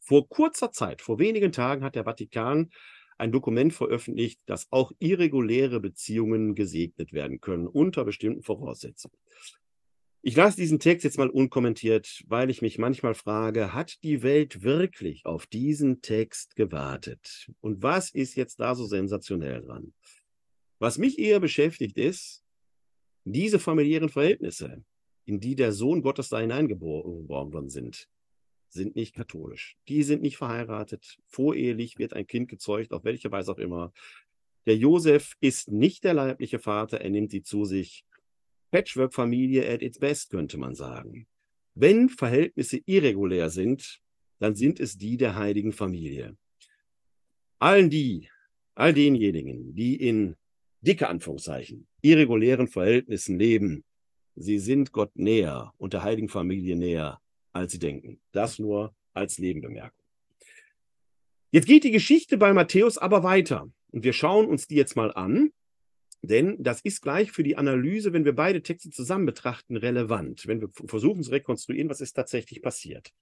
[0.00, 2.72] Vor kurzer Zeit, vor wenigen Tagen, hat der Vatikan
[3.18, 9.16] ein Dokument veröffentlicht, dass auch irreguläre Beziehungen gesegnet werden können unter bestimmten Voraussetzungen.
[10.26, 14.62] Ich lasse diesen Text jetzt mal unkommentiert, weil ich mich manchmal frage, hat die Welt
[14.62, 17.52] wirklich auf diesen Text gewartet?
[17.60, 19.92] Und was ist jetzt da so sensationell dran?
[20.78, 22.42] Was mich eher beschäftigt ist,
[23.24, 24.82] diese familiären Verhältnisse
[25.26, 28.08] in die der Sohn Gottes da hineingeboren worden sind,
[28.70, 29.76] sind nicht katholisch.
[29.88, 31.18] Die sind nicht verheiratet.
[31.26, 33.92] Vorehelich wird ein Kind gezeugt, auf welche Weise auch immer.
[34.64, 38.06] Der Josef ist nicht der leibliche Vater, er nimmt sie zu sich.
[38.74, 41.28] Patchwork-Familie at its best, könnte man sagen.
[41.76, 44.00] Wenn Verhältnisse irregulär sind,
[44.40, 46.36] dann sind es die der heiligen Familie.
[47.60, 48.28] Allen die,
[48.74, 50.34] all denjenigen, die in
[50.80, 53.84] dicke Anführungszeichen, irregulären Verhältnissen leben,
[54.34, 57.20] sie sind Gott näher und der heiligen Familie näher,
[57.52, 58.18] als sie denken.
[58.32, 60.04] Das nur als Nebenbemerkung.
[61.52, 63.70] Jetzt geht die Geschichte bei Matthäus aber weiter.
[63.92, 65.52] Und wir schauen uns die jetzt mal an,
[66.26, 70.60] denn das ist gleich für die Analyse, wenn wir beide Texte zusammen betrachten, relevant, wenn
[70.60, 73.12] wir versuchen zu rekonstruieren, was ist tatsächlich passiert.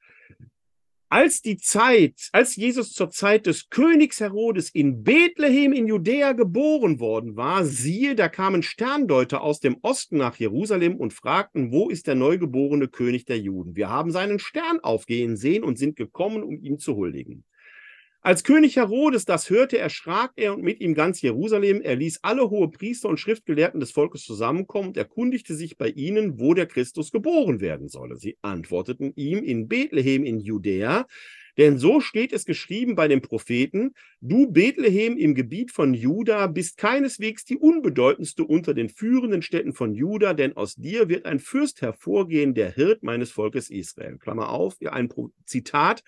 [1.13, 7.01] Als die Zeit, als Jesus zur Zeit des Königs Herodes in Bethlehem in Judäa geboren
[7.01, 12.07] worden war, siehe, da kamen Sterndeuter aus dem Osten nach Jerusalem und fragten, wo ist
[12.07, 13.77] der neugeborene König der Juden?
[13.77, 17.45] Wir haben seinen Stern aufgehen sehen und sind gekommen, um ihm zu huldigen.
[18.25, 21.81] Als König Herodes das hörte, erschrak er und mit ihm ganz Jerusalem.
[21.81, 26.39] Er ließ alle hohe Priester und Schriftgelehrten des Volkes zusammenkommen und erkundigte sich bei ihnen,
[26.39, 28.17] wo der Christus geboren werden solle.
[28.17, 31.09] Sie antworteten ihm in Bethlehem in Judäa,
[31.59, 36.77] denn so steht es geschrieben bei den Propheten, du Bethlehem im Gebiet von Juda bist
[36.77, 41.83] keineswegs die unbedeutendste unter den führenden Städten von Juda, denn aus dir wird ein Fürst
[41.83, 44.17] hervorgehen, der Hirt meines Volkes Israel.
[44.19, 45.13] Klammer auf, ein
[45.45, 46.05] Zitat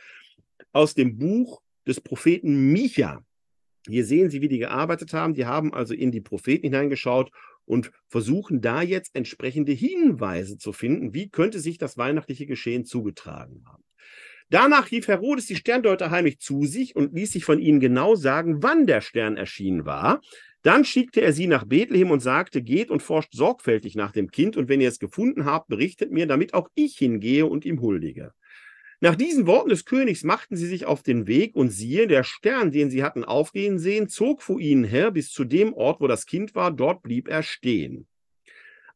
[0.73, 3.25] aus dem Buch des Propheten Micha.
[3.87, 5.35] Hier sehen Sie, wie die gearbeitet haben.
[5.35, 7.31] Die haben also in die Propheten hineingeschaut
[7.67, 13.65] und versuchen da jetzt entsprechende Hinweise zu finden, wie könnte sich das weihnachtliche Geschehen zugetragen
[13.67, 13.85] haben.
[14.51, 18.63] Danach rief Herodes die Sterndeuter heimlich zu sich und ließ sich von ihnen genau sagen,
[18.63, 20.21] wann der Stern erschienen war.
[20.63, 24.57] Dann schickte er sie nach Bethlehem und sagte, geht und forscht sorgfältig nach dem Kind
[24.57, 28.33] und wenn ihr es gefunden habt, berichtet mir, damit auch ich hingehe und ihm huldige.
[29.05, 32.73] Nach diesen Worten des Königs machten sie sich auf den Weg und siehe, der Stern,
[32.73, 36.25] den sie hatten aufgehen sehen, zog vor ihnen her bis zu dem Ort, wo das
[36.25, 38.07] Kind war, dort blieb er stehen.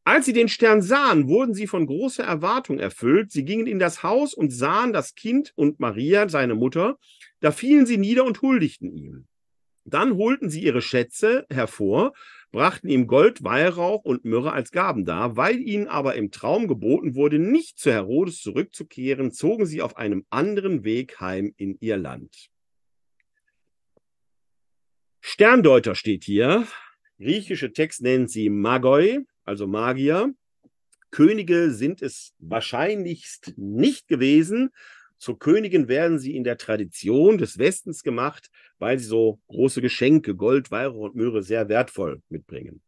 [0.05, 3.33] Als sie den Stern sahen, wurden sie von großer Erwartung erfüllt.
[3.33, 6.99] Sie gingen in das Haus und sahen das Kind und Maria, seine Mutter.
[7.41, 9.27] Da fielen sie nieder und huldigten ihm.
[9.85, 12.15] Dann holten sie ihre Schätze hervor
[12.51, 15.37] brachten ihm Gold, Weihrauch und Myrrhe als Gaben dar.
[15.37, 20.25] Weil ihnen aber im Traum geboten wurde, nicht zu Herodes zurückzukehren, zogen sie auf einem
[20.31, 22.51] anderen Weg heim in ihr Land.
[25.21, 26.67] Sterndeuter steht hier.
[27.19, 30.33] Griechische Text nennt sie Magoi, also Magier.
[31.11, 34.71] Könige sind es wahrscheinlichst nicht gewesen,
[35.19, 40.35] zur Königin werden sie in der Tradition des Westens gemacht, weil sie so große Geschenke,
[40.35, 42.83] Gold, Weihrauch und Möhre sehr wertvoll mitbringen.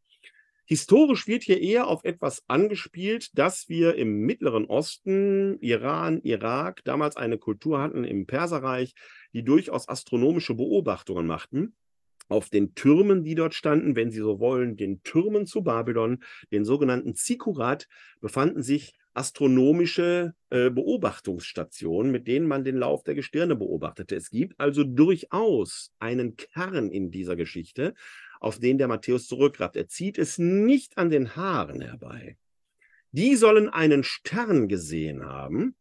[0.65, 7.17] Historisch wird hier eher auf etwas angespielt, dass wir im Mittleren Osten, Iran, Irak, damals
[7.17, 8.95] eine Kultur hatten im Perserreich,
[9.33, 11.75] die durchaus astronomische Beobachtungen machten
[12.31, 16.65] auf den Türmen, die dort standen, wenn Sie so wollen, den Türmen zu Babylon, den
[16.65, 17.89] sogenannten Zikurat,
[18.21, 24.15] befanden sich astronomische äh, Beobachtungsstationen, mit denen man den Lauf der Gestirne beobachtete.
[24.17, 27.95] Es gibt also durchaus einen Kern in dieser Geschichte,
[28.41, 29.77] auf den der Matthäus zurückgreift.
[29.77, 32.37] Er zieht es nicht an den Haaren herbei.
[33.13, 35.75] Die sollen einen Stern gesehen haben.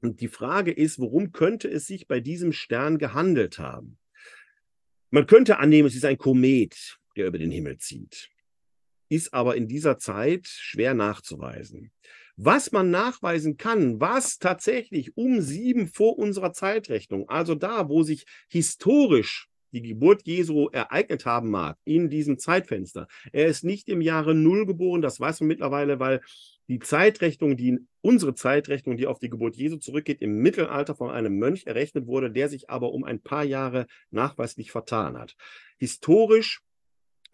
[0.00, 3.98] Und die Frage ist, worum könnte es sich bei diesem Stern gehandelt haben?
[5.10, 8.30] Man könnte annehmen, es ist ein Komet, der über den Himmel zieht.
[9.08, 11.92] Ist aber in dieser Zeit schwer nachzuweisen.
[12.36, 18.24] Was man nachweisen kann, was tatsächlich um sieben vor unserer Zeitrechnung, also da, wo sich
[18.48, 23.08] historisch die Geburt Jesu ereignet haben mag, in diesem Zeitfenster.
[23.32, 26.20] Er ist nicht im Jahre Null geboren, das weiß man mittlerweile, weil
[26.68, 31.38] die Zeitrechnung, die unsere Zeitrechnung, die auf die Geburt Jesu zurückgeht, im Mittelalter von einem
[31.38, 35.34] Mönch errechnet wurde, der sich aber um ein paar Jahre nachweislich vertan hat.
[35.78, 36.60] Historisch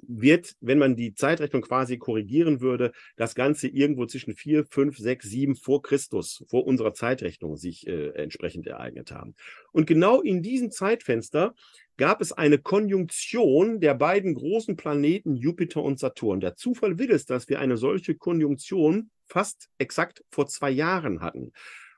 [0.06, 5.28] wird, wenn man die Zeitrechnung quasi korrigieren würde, das Ganze irgendwo zwischen 4, 5, 6,
[5.28, 9.34] 7 vor Christus, vor unserer Zeitrechnung sich äh, entsprechend ereignet haben.
[9.72, 11.54] Und genau in diesem Zeitfenster
[11.96, 16.40] gab es eine Konjunktion der beiden großen Planeten Jupiter und Saturn.
[16.40, 21.52] Der Zufall will es, dass wir eine solche Konjunktion fast exakt vor zwei Jahren hatten,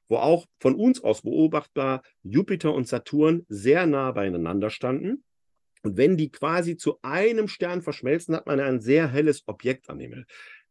[0.08, 5.22] wo auch von uns aus beobachtbar Jupiter und Saturn sehr nah beieinander standen.
[5.82, 10.00] Und wenn die quasi zu einem Stern verschmelzen, hat man ein sehr helles Objekt am
[10.00, 10.26] Himmel.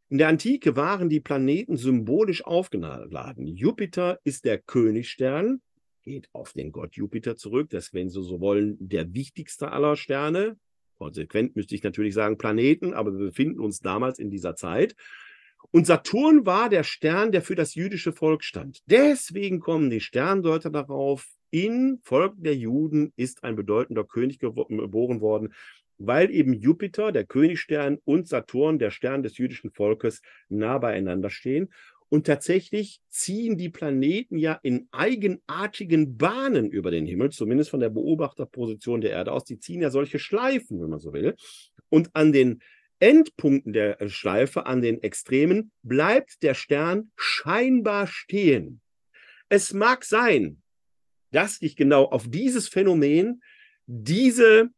[0.09, 3.47] In der Antike waren die Planeten symbolisch aufgeladen.
[3.47, 5.61] Jupiter ist der Königstern,
[6.03, 7.69] geht auf den Gott Jupiter zurück.
[7.69, 10.57] Das, wenn Sie so wollen, der wichtigste aller Sterne.
[10.97, 14.95] Konsequent müsste ich natürlich sagen Planeten, aber wir befinden uns damals in dieser Zeit.
[15.71, 18.81] Und Saturn war der Stern, der für das jüdische Volk stand.
[18.87, 25.53] Deswegen kommen die Sterndeuter darauf, in Volk der Juden ist ein bedeutender König geboren worden,
[25.97, 31.69] weil eben Jupiter, der Königstern, und Saturn, der Stern des jüdischen Volkes, nah beieinander stehen.
[32.07, 37.89] Und tatsächlich ziehen die Planeten ja in eigenartigen Bahnen über den Himmel, zumindest von der
[37.89, 39.43] Beobachterposition der Erde aus.
[39.43, 41.35] Die ziehen ja solche Schleifen, wenn man so will.
[41.89, 42.61] Und an den
[42.99, 48.81] Endpunkten der Schleife, an den Extremen, bleibt der Stern scheinbar stehen.
[49.47, 50.61] Es mag sein,
[51.31, 53.41] dass sich genau auf dieses Phänomen
[53.85, 54.69] diese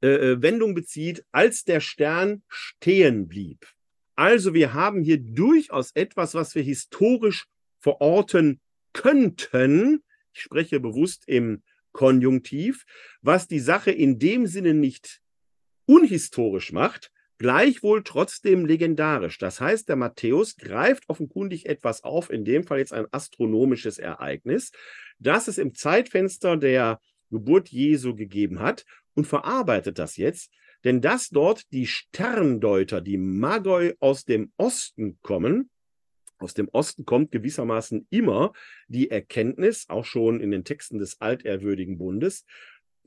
[0.00, 3.66] äh, äh, Wendung bezieht, als der Stern stehen blieb.
[4.14, 7.46] Also wir haben hier durchaus etwas, was wir historisch
[7.78, 8.60] verorten
[8.92, 10.02] könnten.
[10.32, 12.84] Ich spreche bewusst im Konjunktiv,
[13.22, 15.20] was die Sache in dem Sinne nicht
[15.86, 19.38] unhistorisch macht, gleichwohl trotzdem legendarisch.
[19.38, 24.72] Das heißt, der Matthäus greift offenkundig etwas auf, in dem Fall jetzt ein astronomisches Ereignis,
[25.18, 30.52] das es im Zeitfenster der Geburt Jesu gegeben hat und verarbeitet das jetzt,
[30.84, 35.70] denn dass dort die Sterndeuter, die Magoi aus dem Osten kommen,
[36.38, 38.52] aus dem Osten kommt gewissermaßen immer
[38.86, 42.44] die Erkenntnis, auch schon in den Texten des altehrwürdigen Bundes,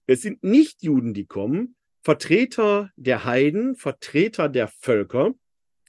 [0.05, 5.33] es sind nicht Juden, die kommen, Vertreter der Heiden, Vertreter der Völker,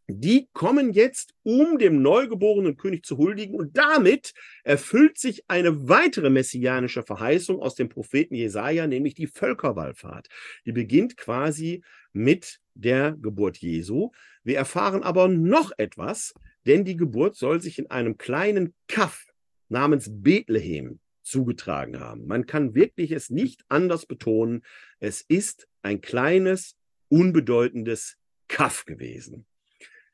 [0.08, 3.54] die kommen jetzt, um dem neugeborenen König zu huldigen.
[3.54, 10.28] Und damit erfüllt sich eine weitere messianische Verheißung aus dem Propheten Jesaja, nämlich die Völkerwallfahrt.
[10.66, 14.10] Die beginnt quasi mit der Geburt Jesu.
[14.44, 16.34] Wir erfahren aber noch etwas,
[16.66, 19.26] denn die Geburt soll sich in einem kleinen Kaff
[19.68, 22.26] namens Bethlehem zugetragen haben.
[22.26, 24.62] Man kann wirklich es nicht anders betonen.
[24.98, 26.76] Es ist ein kleines,
[27.08, 28.16] unbedeutendes
[28.48, 29.46] Kaff gewesen.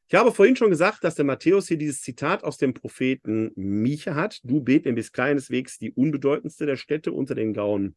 [0.08, 4.14] Ich habe vorhin schon gesagt, dass der Matthäus hier dieses Zitat aus dem Propheten Micha
[4.14, 4.40] hat.
[4.42, 7.94] Du Bethlehem bist keineswegs die unbedeutendste der Städte unter den Gauen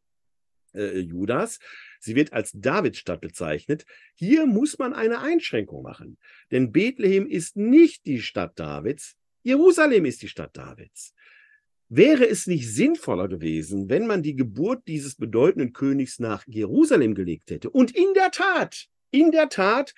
[0.74, 1.58] äh, Judas.
[2.00, 3.86] Sie wird als Davidstadt bezeichnet.
[4.14, 6.18] Hier muss man eine Einschränkung machen,
[6.50, 11.14] denn Bethlehem ist nicht die Stadt Davids, Jerusalem ist die Stadt Davids.
[11.94, 17.50] Wäre es nicht sinnvoller gewesen, wenn man die Geburt dieses bedeutenden Königs nach Jerusalem gelegt
[17.50, 17.68] hätte?
[17.68, 19.92] Und in der Tat, in der Tat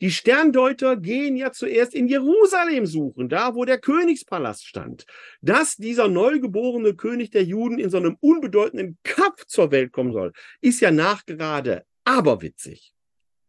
[0.00, 5.04] die Sterndeuter gehen ja zuerst in Jerusalem suchen, da wo der Königspalast stand.
[5.40, 10.32] Dass dieser neugeborene König der Juden in so einem unbedeutenden Kampf zur Welt kommen soll,
[10.60, 12.94] ist ja nachgerade aberwitzig.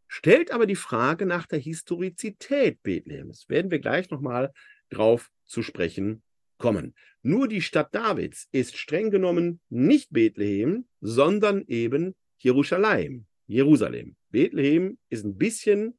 [0.08, 3.48] Stellt aber die Frage nach der Historizität Bethlehems.
[3.50, 4.52] Werden wir gleich nochmal
[4.90, 6.24] drauf zu sprechen
[6.58, 6.96] kommen.
[7.26, 13.26] Nur die Stadt Davids ist streng genommen nicht Bethlehem, sondern eben Jerusalem.
[13.48, 14.18] Jerusalem.
[14.30, 15.98] Bethlehem ist ein bisschen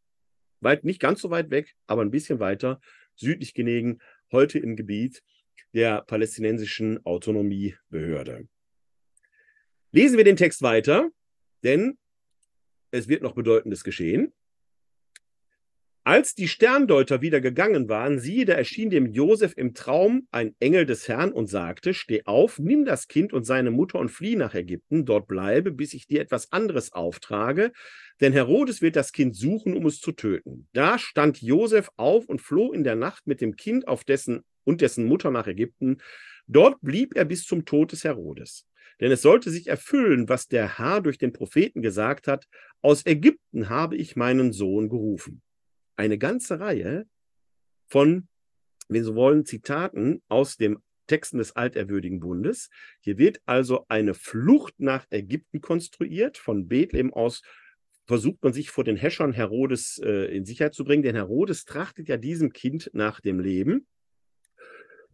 [0.61, 2.79] weit, nicht ganz so weit weg, aber ein bisschen weiter,
[3.15, 4.01] südlich gelegen,
[4.33, 5.23] heute im Gebiet
[5.73, 8.47] der palästinensischen Autonomiebehörde.
[9.93, 11.11] Lesen wir den Text weiter,
[11.63, 11.97] denn
[12.91, 14.35] es wird noch Bedeutendes geschehen.
[16.07, 20.85] Als die Sterndeuter wieder gegangen waren, siehe, da erschien dem Josef im Traum ein Engel
[20.85, 24.55] des Herrn und sagte, steh auf, nimm das Kind und seine Mutter und flieh nach
[24.55, 27.73] Ägypten, dort bleibe, bis ich dir etwas anderes auftrage,
[28.21, 30.69] denn Herodes wird das Kind suchen, um es zu töten.
[30.75, 34.83] Da stand Josef auf und floh in der Nacht mit dem Kind auf dessen und
[34.83, 36.03] dessen Mutter nach Ägypten.
[36.47, 38.67] Dort blieb er bis zum Tod des Herodes.
[39.01, 42.47] Denn es sollte sich erfüllen, was der Herr durch den Propheten gesagt hat,
[42.83, 45.41] aus Ägypten habe ich meinen Sohn gerufen
[45.97, 47.07] eine ganze Reihe
[47.87, 48.29] von,
[48.89, 52.71] wenn Sie wollen, Zitaten aus dem Texten des Alterwürdigen Bundes.
[53.01, 56.39] Hier wird also eine Flucht nach Ägypten konstruiert.
[56.39, 57.43] Von Bethlehem aus
[58.07, 62.09] versucht man sich vor den Häschern Herodes äh, in Sicherheit zu bringen, denn Herodes trachtet
[62.09, 63.87] ja diesem Kind nach dem Leben,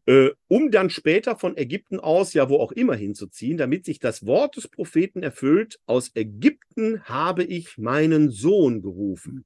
[0.06, 4.26] äh, um dann später von Ägypten aus, ja wo auch immer hinzuziehen, damit sich das
[4.26, 9.44] Wort des Propheten erfüllt, aus Ägypten habe ich meinen Sohn gerufen.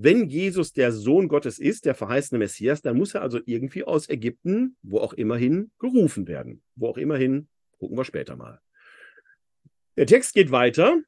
[0.00, 4.08] Wenn Jesus der Sohn Gottes ist, der verheißene Messias, dann muss er also irgendwie aus
[4.08, 6.62] Ägypten, wo auch immerhin, gerufen werden.
[6.76, 7.48] Wo auch immerhin,
[7.80, 8.60] gucken wir später mal.
[9.96, 11.02] Der Text geht weiter.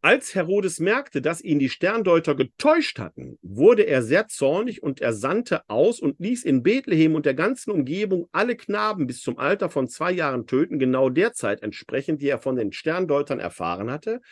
[0.00, 5.12] Als Herodes merkte, dass ihn die Sterndeuter getäuscht hatten, wurde er sehr zornig und er
[5.12, 9.68] sandte aus und ließ in Bethlehem und der ganzen Umgebung alle Knaben bis zum Alter
[9.68, 14.22] von zwei Jahren töten, genau der Zeit entsprechend, die er von den Sterndeutern erfahren hatte.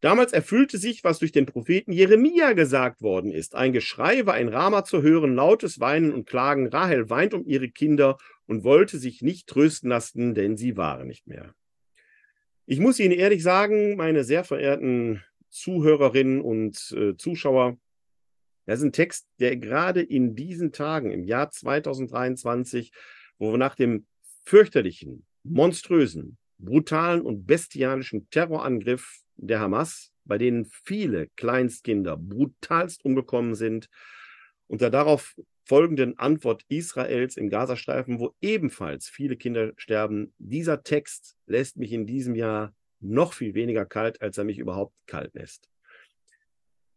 [0.00, 3.54] Damals erfüllte sich, was durch den Propheten Jeremia gesagt worden ist.
[3.54, 6.66] Ein Geschrei war in Rama zu hören, lautes Weinen und Klagen.
[6.66, 11.26] Rahel weint um ihre Kinder und wollte sich nicht trösten lassen, denn sie waren nicht
[11.26, 11.54] mehr.
[12.66, 17.78] Ich muss Ihnen ehrlich sagen, meine sehr verehrten Zuhörerinnen und äh, Zuschauer,
[18.66, 22.90] das ist ein Text, der gerade in diesen Tagen, im Jahr 2023,
[23.38, 24.06] wo wir nach dem
[24.44, 33.88] fürchterlichen, monströsen, brutalen und bestialischen Terrorangriff der Hamas, bei denen viele Kleinstkinder brutalst umgekommen sind,
[34.66, 40.34] und der darauf folgenden Antwort Israels im Gazastreifen, wo ebenfalls viele Kinder sterben.
[40.38, 44.94] Dieser Text lässt mich in diesem Jahr noch viel weniger kalt, als er mich überhaupt
[45.06, 45.68] kalt lässt.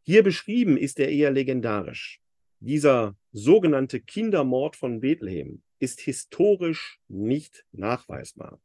[0.04, 2.22] Hier beschrieben ist er eher legendarisch.
[2.60, 8.60] Dieser sogenannte Kindermord von Bethlehem ist historisch nicht nachweisbar.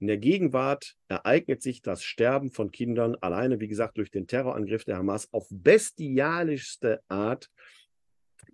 [0.00, 4.84] In der Gegenwart ereignet sich das Sterben von Kindern alleine, wie gesagt, durch den Terrorangriff
[4.84, 7.50] der Hamas auf bestialischste Art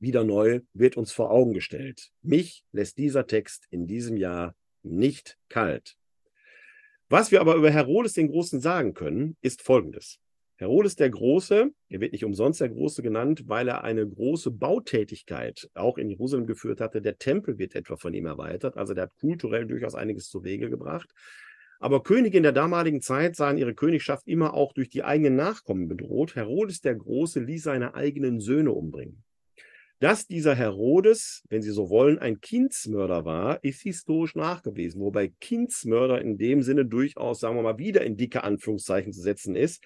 [0.00, 2.10] wieder neu, wird uns vor Augen gestellt.
[2.20, 5.96] Mich lässt dieser Text in diesem Jahr nicht kalt.
[7.08, 10.18] Was wir aber über Herodes den Großen sagen können, ist Folgendes.
[10.58, 15.68] Herodes der Große, er wird nicht umsonst der Große genannt, weil er eine große Bautätigkeit
[15.74, 17.02] auch in Jerusalem geführt hatte.
[17.02, 20.70] Der Tempel wird etwa von ihm erweitert, also der hat kulturell durchaus einiges zu Wege
[20.70, 21.10] gebracht.
[21.78, 25.88] Aber Könige in der damaligen Zeit sahen ihre Königschaft immer auch durch die eigenen Nachkommen
[25.88, 26.34] bedroht.
[26.34, 29.22] Herodes der Große ließ seine eigenen Söhne umbringen.
[29.98, 36.20] Dass dieser Herodes, wenn Sie so wollen, ein Kindsmörder war, ist historisch nachgewiesen, wobei Kindsmörder
[36.20, 39.82] in dem Sinne durchaus, sagen wir mal, wieder in dicke Anführungszeichen zu setzen ist.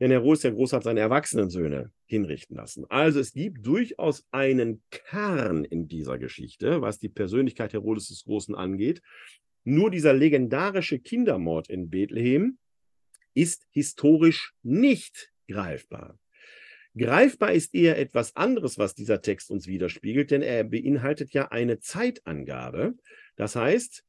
[0.00, 2.84] Denn Herodes der Große hat seine erwachsenen Söhne hinrichten lassen.
[2.90, 8.54] Also es gibt durchaus einen Kern in dieser Geschichte, was die Persönlichkeit Herodes des Großen
[8.54, 9.00] angeht.
[9.64, 12.58] Nur dieser legendarische Kindermord in Bethlehem
[13.34, 16.18] ist historisch nicht greifbar.
[16.96, 21.78] Greifbar ist eher etwas anderes, was dieser Text uns widerspiegelt, denn er beinhaltet ja eine
[21.78, 22.94] Zeitangabe.
[23.36, 24.02] Das heißt,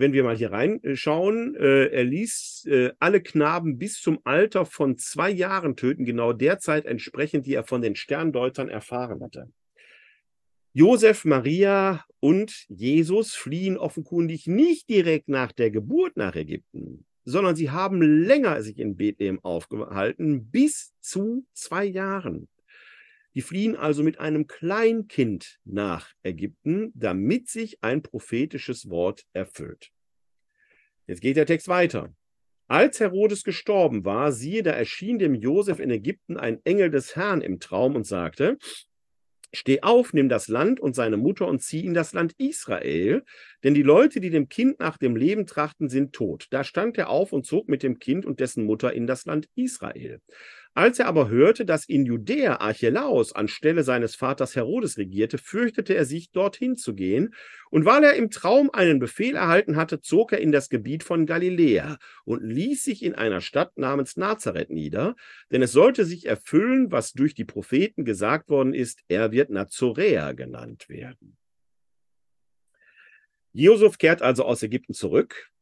[0.00, 4.96] wenn wir mal hier reinschauen, äh, er ließ äh, alle Knaben bis zum Alter von
[4.98, 9.50] zwei Jahren töten, genau der Zeit entsprechend, die er von den Sterndeutern erfahren hatte.
[10.72, 17.70] Josef, Maria und Jesus fliehen offenkundig nicht direkt nach der Geburt nach Ägypten, sondern sie
[17.70, 22.48] haben länger sich in Bethlehem aufgehalten, bis zu zwei Jahren.
[23.34, 29.90] Die fliehen also mit einem Kleinkind nach Ägypten, damit sich ein prophetisches Wort erfüllt.
[31.06, 32.14] Jetzt geht der Text weiter.
[32.66, 37.42] Als Herodes gestorben war, siehe, da erschien dem Josef in Ägypten ein Engel des Herrn
[37.42, 38.56] im Traum und sagte,
[39.56, 43.22] Steh auf, nimm das Land und seine Mutter und zieh in das Land Israel,
[43.62, 46.48] denn die Leute, die dem Kind nach dem Leben trachten, sind tot.
[46.50, 49.48] Da stand er auf und zog mit dem Kind und dessen Mutter in das Land
[49.54, 50.20] Israel.
[50.76, 56.04] Als er aber hörte, dass in Judäa Archelaus anstelle seines Vaters Herodes regierte, fürchtete er
[56.04, 57.32] sich, dorthin zu gehen.
[57.70, 61.26] Und weil er im Traum einen Befehl erhalten hatte, zog er in das Gebiet von
[61.26, 65.14] Galiläa und ließ sich in einer Stadt namens Nazareth nieder,
[65.52, 70.34] denn es sollte sich erfüllen, was durch die Propheten gesagt worden ist, er wird Nazoräer
[70.34, 71.36] genannt werden.
[73.52, 75.52] Josef kehrt also aus Ägypten zurück.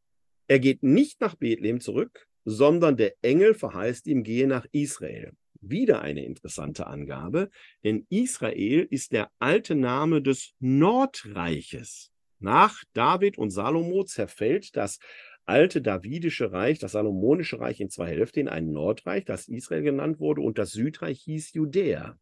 [0.48, 5.32] Er geht nicht nach Bethlehem zurück, sondern der Engel verheißt ihm, gehe nach Israel.
[5.61, 7.51] Wieder eine interessante Angabe,
[7.84, 12.11] denn Israel ist der alte Name des Nordreiches.
[12.40, 14.99] Nach David und Salomo zerfällt das
[15.45, 20.18] alte davidische Reich, das salomonische Reich in zwei Hälften, in ein Nordreich, das Israel genannt
[20.18, 22.18] wurde, und das Südreich hieß Judäa.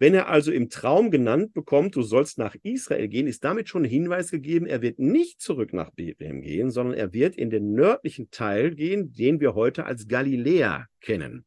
[0.00, 3.82] Wenn er also im Traum genannt bekommt, du sollst nach Israel gehen, ist damit schon
[3.82, 7.72] ein Hinweis gegeben, er wird nicht zurück nach Bethlehem gehen, sondern er wird in den
[7.72, 11.44] nördlichen Teil gehen, den wir heute als Galiläa kennen.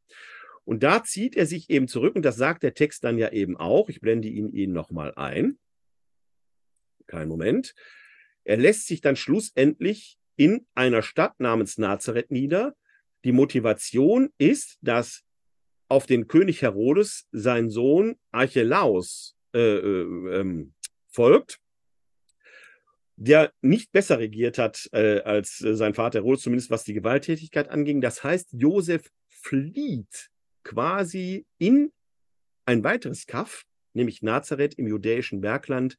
[0.65, 3.55] Und da zieht er sich eben zurück und das sagt der Text dann ja eben
[3.57, 3.89] auch.
[3.89, 5.57] Ich blende ihn Ihnen nochmal ein.
[7.07, 7.73] Kein Moment.
[8.43, 12.75] Er lässt sich dann schlussendlich in einer Stadt namens Nazareth nieder.
[13.23, 15.23] Die Motivation ist, dass
[15.91, 20.73] auf den König Herodes sein Sohn Archelaus äh, äh, ähm,
[21.09, 21.59] folgt,
[23.17, 27.69] der nicht besser regiert hat äh, als äh, sein Vater Herodes, zumindest was die Gewalttätigkeit
[27.69, 27.99] anging.
[27.99, 30.29] Das heißt, Josef flieht
[30.63, 31.91] quasi in
[32.65, 35.97] ein weiteres Kaff, nämlich Nazareth im judäischen Bergland,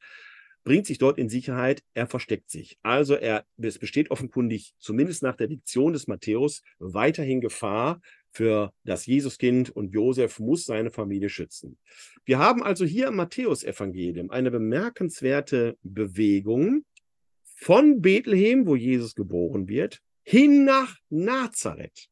[0.63, 2.79] bringt sich dort in Sicherheit, er versteckt sich.
[2.81, 8.01] Also er, es besteht offenkundig, zumindest nach der Diktion des Matthäus, weiterhin Gefahr
[8.33, 11.77] für das Jesuskind und Josef muss seine Familie schützen.
[12.25, 16.83] Wir haben also hier im Matthäusevangelium eine bemerkenswerte Bewegung
[17.43, 22.09] von Bethlehem, wo Jesus geboren wird, hin nach Nazareth.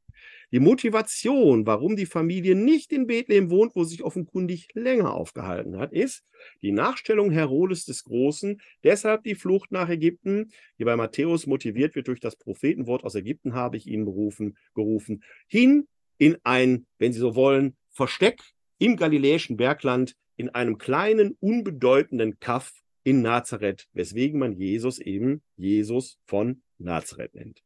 [0.53, 5.77] Die Motivation, warum die Familie nicht in Bethlehem wohnt, wo sie sich offenkundig länger aufgehalten
[5.77, 6.25] hat, ist
[6.61, 12.09] die Nachstellung Herodes des Großen, deshalb die Flucht nach Ägypten, die bei Matthäus motiviert wird
[12.09, 15.87] durch das Prophetenwort aus Ägypten, habe ich ihn berufen, gerufen, hin
[16.21, 18.39] in ein, wenn Sie so wollen, Versteck
[18.77, 26.19] im galiläischen Bergland in einem kleinen, unbedeutenden Kaff in Nazareth, weswegen man Jesus eben Jesus
[26.27, 27.63] von Nazareth nennt.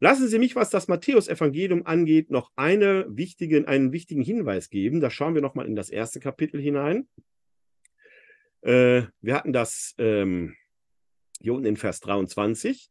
[0.00, 4.98] Lassen Sie mich, was das Matthäus-Evangelium angeht, noch eine wichtige, einen wichtigen Hinweis geben.
[5.00, 7.06] Da schauen wir nochmal in das erste Kapitel hinein.
[8.62, 10.56] Äh, wir hatten das ähm,
[11.40, 12.88] hier unten in Vers 23.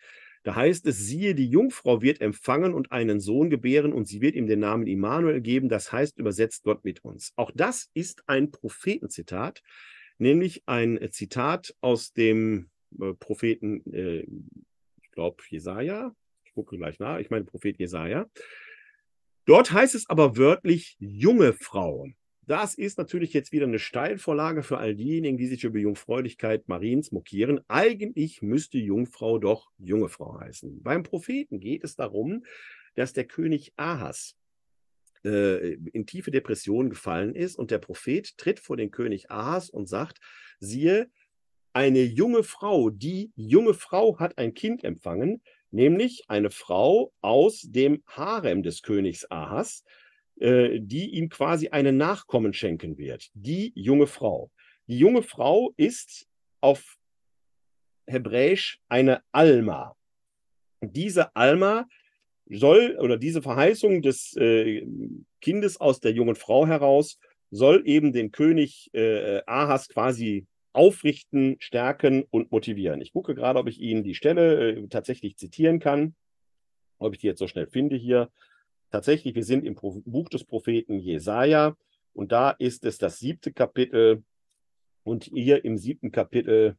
[0.48, 4.34] Da heißt es, siehe, die Jungfrau wird empfangen und einen Sohn gebären und sie wird
[4.34, 5.68] ihm den Namen Immanuel geben.
[5.68, 7.34] Das heißt übersetzt Gott mit uns.
[7.36, 9.62] Auch das ist ein Prophetenzitat,
[10.20, 14.26] nämlich ein Zitat aus dem äh, Propheten, äh,
[15.02, 16.16] ich glaube, Jesaja.
[16.46, 17.20] Ich gucke gleich nach.
[17.20, 18.30] Ich meine, Prophet Jesaja.
[19.44, 22.08] Dort heißt es aber wörtlich junge Frau.
[22.48, 27.12] Das ist natürlich jetzt wieder eine Steilvorlage für all diejenigen, die sich über Jungfräulichkeit Mariens
[27.12, 27.60] mokieren.
[27.68, 30.82] Eigentlich müsste Jungfrau doch junge Frau heißen.
[30.82, 32.46] Beim Propheten geht es darum,
[32.96, 34.38] dass der König Ahas
[35.26, 39.90] äh, in tiefe Depression gefallen ist und der Prophet tritt vor den König Ahas und
[39.90, 40.20] sagt,
[40.62, 41.12] siehe,
[41.74, 48.04] eine junge Frau, die junge Frau hat ein Kind empfangen, nämlich eine Frau aus dem
[48.08, 49.84] Harem des Königs Ahas,
[50.40, 53.30] äh, die ihm quasi einen Nachkommen schenken wird.
[53.34, 54.52] Die junge Frau.
[54.88, 56.28] Die junge Frau ist
[56.62, 56.98] auf
[58.06, 59.96] Hebräisch eine Alma.
[60.82, 61.88] Diese Alma
[62.46, 64.86] soll oder diese Verheißung des äh,
[65.42, 67.20] Kindes aus der jungen Frau heraus
[67.50, 73.02] soll eben den König äh, Ahas quasi aufrichten, stärken und motivieren.
[73.02, 76.16] Ich gucke gerade, ob ich Ihnen die Stelle äh, tatsächlich zitieren kann,
[77.00, 78.30] ob ich die jetzt so schnell finde hier
[78.92, 81.76] tatsächlich, wir sind im Buch des Propheten Jesaja
[82.14, 84.24] und da ist es das siebte Kapitel
[85.04, 86.78] und hier im siebten Kapitel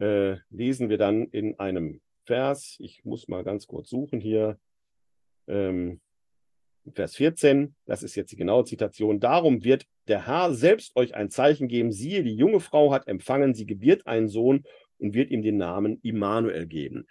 [0.00, 4.58] äh, lesen wir dann in einem Vers, ich muss mal ganz kurz suchen hier,
[5.46, 6.00] ähm,
[6.94, 11.30] Vers 14, das ist jetzt die genaue Zitation, darum wird der Herr selbst euch ein
[11.30, 14.64] Zeichen geben, siehe, die junge Frau hat empfangen, sie gebiert einen Sohn
[14.98, 17.06] und wird ihm den Namen Immanuel geben.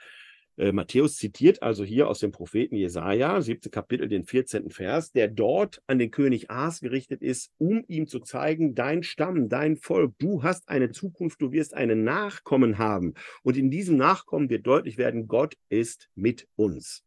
[0.58, 4.70] Äh, Matthäus zitiert also hier aus dem Propheten Jesaja, siebte Kapitel, den 14.
[4.70, 9.50] Vers, der dort an den König Ahas gerichtet ist, um ihm zu zeigen, dein Stamm,
[9.50, 13.14] dein Volk, du hast eine Zukunft, du wirst einen Nachkommen haben.
[13.44, 17.04] Und in diesem Nachkommen wird deutlich werden, Gott ist mit uns.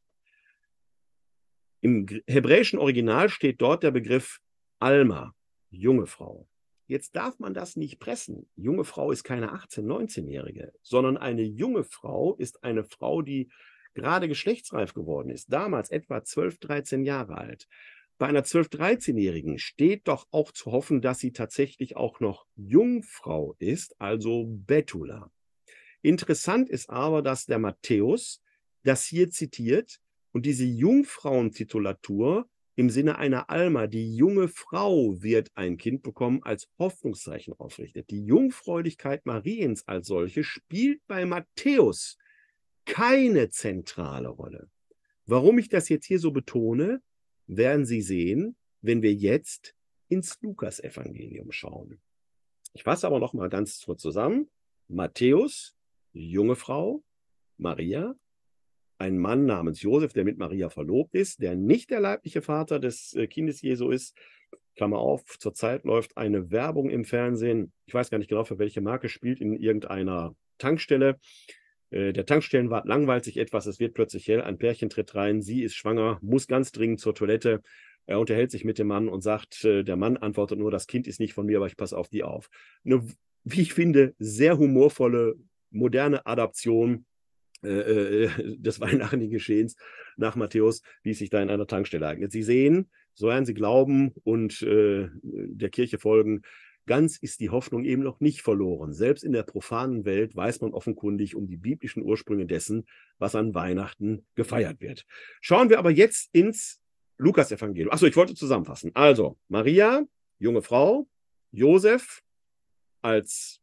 [1.81, 4.41] Im hebräischen Original steht dort der Begriff
[4.79, 5.35] Alma,
[5.71, 6.49] junge Frau.
[6.87, 8.47] Jetzt darf man das nicht pressen.
[8.57, 13.51] Junge Frau ist keine 18-, 19-Jährige, sondern eine junge Frau ist eine Frau, die
[13.95, 17.69] gerade geschlechtsreif geworden ist, damals etwa 12, 13 Jahre alt.
[18.19, 23.57] bei einer 12-, 13-Jährigen steht doch auch zu hoffen, dass sie tatsächlich auch noch Jungfrau
[23.59, 25.33] ist, also Betula.
[26.03, 28.41] Interessant ist aber, dass der Matthäus
[28.85, 30.01] das hier zitiert
[30.33, 36.69] und diese Jungfrauentitulatur im Sinne einer Alma, die junge Frau wird ein Kind bekommen, als
[36.79, 38.11] Hoffnungszeichen aufrichtet.
[38.11, 42.19] Die Jungfräulichkeit Mariens als solche spielt bei Matthäus
[42.85, 44.69] keine zentrale Rolle.
[45.27, 47.01] Warum ich das jetzt hier so betone,
[47.47, 49.75] werden Sie sehen, wenn wir jetzt
[50.09, 52.01] ins Lukas-Evangelium schauen.
[52.73, 54.51] Ich fasse aber noch mal ganz kurz zusammen.
[54.89, 55.77] Matthäus,
[56.13, 57.03] junge Frau,
[57.57, 58.15] Maria,
[58.99, 63.15] ein Mann namens Josef, der mit Maria verlobt ist, der nicht der leibliche Vater des
[63.15, 64.17] äh, Kindes Jesu ist.
[64.77, 67.73] Klammer auf, zurzeit läuft eine Werbung im Fernsehen.
[67.87, 71.19] Ich weiß gar nicht genau, für welche Marke spielt in irgendeiner Tankstelle.
[71.91, 75.63] Äh, der Tankstellenwart langweilt sich etwas, es wird plötzlich hell, ein Pärchen tritt rein, sie
[75.63, 77.63] ist schwanger, muss ganz dringend zur Toilette.
[78.07, 81.07] Er unterhält sich mit dem Mann und sagt, äh, der Mann antwortet nur, das Kind
[81.07, 82.51] ist nicht von mir, aber ich passe auf die auf.
[82.85, 83.07] Eine,
[83.45, 85.37] wie ich finde, sehr humorvolle,
[85.71, 87.07] moderne Adaption
[87.65, 89.77] äh, des weihnachtlichen Geschehens
[90.17, 92.33] nach Matthäus, wie es sich da in einer Tankstelle eignet.
[92.33, 96.43] Sie sehen, so werden Sie glauben und äh, der Kirche folgen,
[96.87, 98.93] Ganz ist die Hoffnung eben noch nicht verloren.
[98.93, 102.85] Selbst in der profanen Welt weiß man offenkundig um die biblischen Ursprünge dessen,
[103.19, 105.07] was an Weihnachten gefeiert wird.
[105.41, 106.83] Schauen wir aber jetzt ins
[107.17, 107.91] Lukas-Evangelium.
[107.91, 108.91] Achso, ich wollte zusammenfassen.
[108.95, 110.05] Also, Maria,
[110.39, 111.09] junge Frau,
[111.53, 112.23] Josef
[113.01, 113.61] als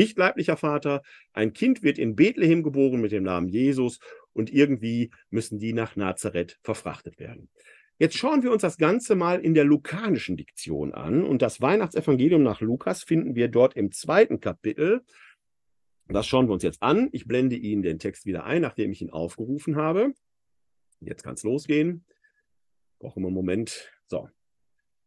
[0.00, 1.02] nicht leiblicher Vater,
[1.34, 4.00] ein Kind wird in Bethlehem geboren mit dem Namen Jesus
[4.32, 7.50] und irgendwie müssen die nach Nazareth verfrachtet werden.
[7.98, 11.22] Jetzt schauen wir uns das Ganze mal in der lukanischen Diktion an.
[11.22, 15.02] Und das Weihnachtsevangelium nach Lukas finden wir dort im zweiten Kapitel.
[16.08, 17.10] Das schauen wir uns jetzt an.
[17.12, 20.14] Ich blende Ihnen den Text wieder ein, nachdem ich ihn aufgerufen habe.
[21.00, 22.06] Jetzt kann es losgehen.
[23.00, 23.92] Brauchen wir einen Moment.
[24.06, 24.30] So.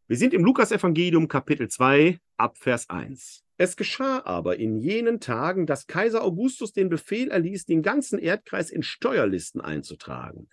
[0.10, 3.46] Wir sind im Lukasevangelium Kapitel 2 ab Vers 1.
[3.56, 8.70] Es geschah aber in jenen Tagen, dass Kaiser Augustus den Befehl erließ, den ganzen Erdkreis
[8.70, 10.50] in Steuerlisten einzutragen.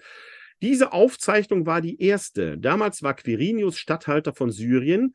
[0.63, 2.59] Diese Aufzeichnung war die erste.
[2.59, 5.15] Damals war Quirinius Statthalter von Syrien.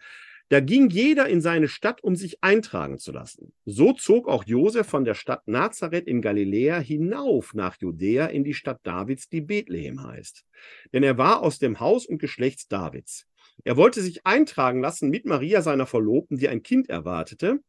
[0.50, 3.54] Da ging jeder in seine Stadt, um sich eintragen zu lassen.
[3.64, 8.54] So zog auch Josef von der Stadt Nazareth in Galiläa hinauf nach Judäa in die
[8.54, 10.44] Stadt Davids, die Bethlehem heißt.
[10.92, 13.28] Denn er war aus dem Haus und Geschlechts Davids.
[13.64, 17.62] Er wollte sich eintragen lassen mit Maria, seiner Verlobten, die ein Kind erwartete.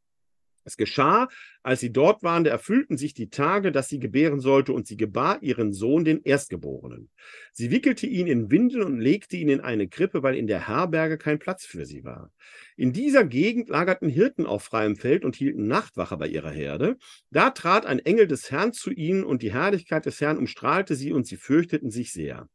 [0.67, 1.29] Es geschah,
[1.63, 4.97] als sie dort waren, da erfüllten sich die Tage, dass sie gebären sollte, und sie
[4.97, 7.09] gebar ihren Sohn, den Erstgeborenen.
[7.53, 11.19] Sie wickelte ihn in Windeln und legte ihn in eine Krippe, weil in der Herberge
[11.19, 12.33] kein Platz für sie war.
[12.77, 16.97] In dieser Gegend lagerten Hirten auf freiem Feld und hielten Nachtwache bei ihrer Herde.
[17.31, 21.13] Da trat ein Engel des Herrn zu ihnen, und die Herrlichkeit des Herrn umstrahlte sie,
[21.13, 22.49] und sie fürchteten sich sehr.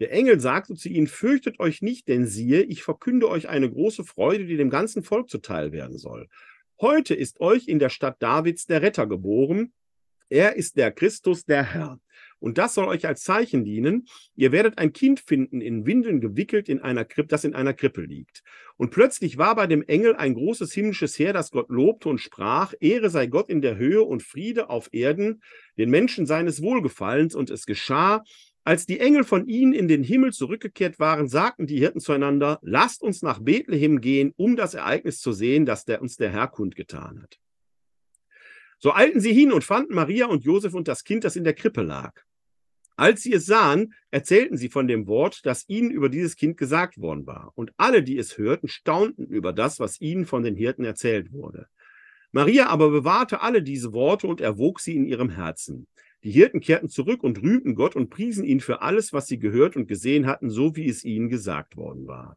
[0.00, 4.04] Der Engel sagte zu ihnen, fürchtet euch nicht, denn siehe, ich verkünde euch eine große
[4.04, 6.28] Freude, die dem ganzen Volk zuteil werden soll.
[6.80, 9.72] Heute ist euch in der Stadt Davids der Retter geboren.
[10.30, 12.00] Er ist der Christus, der Herr.
[12.38, 14.06] Und das soll euch als Zeichen dienen.
[14.34, 18.00] Ihr werdet ein Kind finden, in Windeln gewickelt, in einer Krippe, das in einer Krippe
[18.00, 18.42] liegt.
[18.76, 22.72] Und plötzlich war bei dem Engel ein großes himmlisches Heer, das Gott lobte und sprach,
[22.80, 25.42] Ehre sei Gott in der Höhe und Friede auf Erden,
[25.76, 27.34] den Menschen seines Wohlgefallens.
[27.34, 28.24] Und es geschah,
[28.64, 33.02] als die Engel von ihnen in den Himmel zurückgekehrt waren, sagten die Hirten zueinander, lasst
[33.02, 37.22] uns nach Bethlehem gehen, um das Ereignis zu sehen, das der, uns der Herr kundgetan
[37.22, 37.38] hat.
[38.78, 41.54] So eilten sie hin und fanden Maria und Josef und das Kind, das in der
[41.54, 42.22] Krippe lag.
[42.96, 47.00] Als sie es sahen, erzählten sie von dem Wort, das ihnen über dieses Kind gesagt
[47.00, 47.52] worden war.
[47.54, 51.68] Und alle, die es hörten, staunten über das, was ihnen von den Hirten erzählt wurde.
[52.30, 55.86] Maria aber bewahrte alle diese Worte und erwog sie in ihrem Herzen.
[56.22, 59.76] Die Hirten kehrten zurück und rühmten Gott und priesen ihn für alles, was sie gehört
[59.76, 62.36] und gesehen hatten, so wie es ihnen gesagt worden war.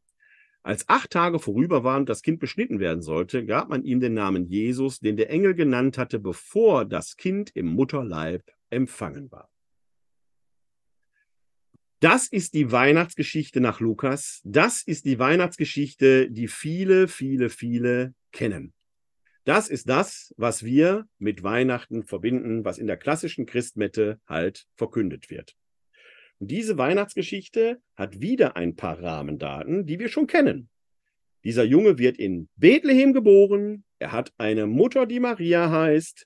[0.62, 4.14] Als acht Tage vorüber waren und das Kind beschnitten werden sollte, gab man ihm den
[4.14, 9.50] Namen Jesus, den der Engel genannt hatte, bevor das Kind im Mutterleib empfangen war.
[12.00, 14.42] Das ist die Weihnachtsgeschichte nach Lukas.
[14.46, 18.74] Das ist die Weihnachtsgeschichte, die viele, viele, viele kennen.
[19.46, 25.30] Das ist das, was wir mit Weihnachten verbinden, was in der klassischen Christmette halt verkündet
[25.30, 25.56] wird.
[26.40, 30.70] Und diese Weihnachtsgeschichte hat wieder ein paar Rahmendaten, die wir schon kennen.
[31.44, 33.84] Dieser Junge wird in Bethlehem geboren.
[34.00, 36.26] Er hat eine Mutter, die Maria heißt.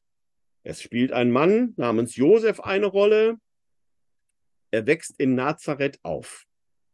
[0.64, 3.40] Es spielt ein Mann namens Josef eine Rolle.
[4.70, 6.46] Er wächst in Nazareth auf.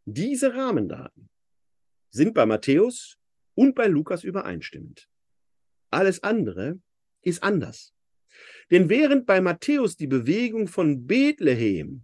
[0.06, 1.30] Diese Rahmendaten
[2.12, 3.18] sind bei Matthäus
[3.56, 5.10] und bei Lukas übereinstimmend.
[5.94, 6.80] Alles andere
[7.22, 7.94] ist anders.
[8.72, 12.04] Denn während bei Matthäus die Bewegung von Bethlehem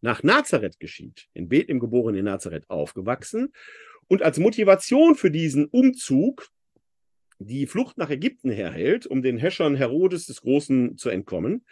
[0.00, 3.52] nach Nazareth geschieht, in Bethlehem geboren, in Nazareth aufgewachsen
[4.08, 6.48] und als Motivation für diesen Umzug
[7.38, 11.64] die Flucht nach Ägypten herhält, um den Häschern Herodes des Großen zu entkommen,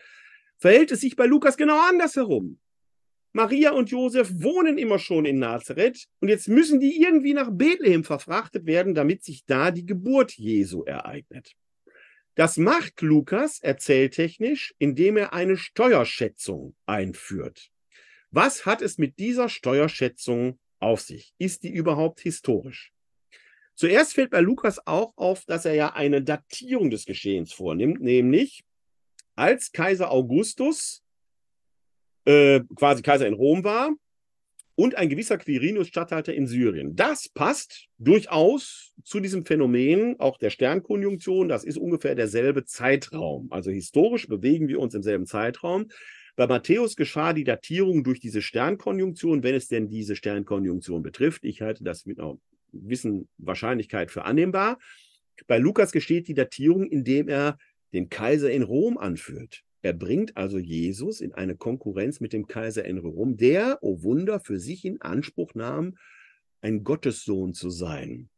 [0.58, 2.58] verhält es sich bei Lukas genau andersherum.
[3.36, 8.04] Maria und Josef wohnen immer schon in Nazareth und jetzt müssen die irgendwie nach Bethlehem
[8.04, 11.56] verfrachtet werden, damit sich da die Geburt Jesu ereignet.
[12.36, 17.72] Das macht Lukas erzähltechnisch, indem er eine Steuerschätzung einführt.
[18.30, 21.34] Was hat es mit dieser Steuerschätzung auf sich?
[21.38, 22.92] Ist die überhaupt historisch?
[23.74, 28.62] Zuerst fällt bei Lukas auch auf, dass er ja eine Datierung des Geschehens vornimmt, nämlich
[29.34, 31.03] als Kaiser Augustus
[32.24, 33.90] äh, quasi Kaiser in Rom war
[34.76, 36.96] und ein gewisser Quirinus Statthalter in Syrien.
[36.96, 41.48] Das passt durchaus zu diesem Phänomen auch der Sternkonjunktion.
[41.48, 43.48] Das ist ungefähr derselbe Zeitraum.
[43.50, 45.88] Also historisch bewegen wir uns im selben Zeitraum.
[46.36, 51.44] Bei Matthäus geschah die Datierung durch diese Sternkonjunktion, wenn es denn diese Sternkonjunktion betrifft.
[51.44, 52.36] Ich halte das mit einer
[52.72, 54.78] gewissen Wahrscheinlichkeit für annehmbar.
[55.46, 57.58] Bei Lukas geschieht die Datierung, indem er
[57.92, 59.62] den Kaiser in Rom anführt.
[59.84, 64.40] Er bringt also Jesus in eine Konkurrenz mit dem Kaiser in Rom, der, oh Wunder,
[64.40, 65.98] für sich in Anspruch nahm,
[66.62, 68.30] ein Gottessohn zu sein.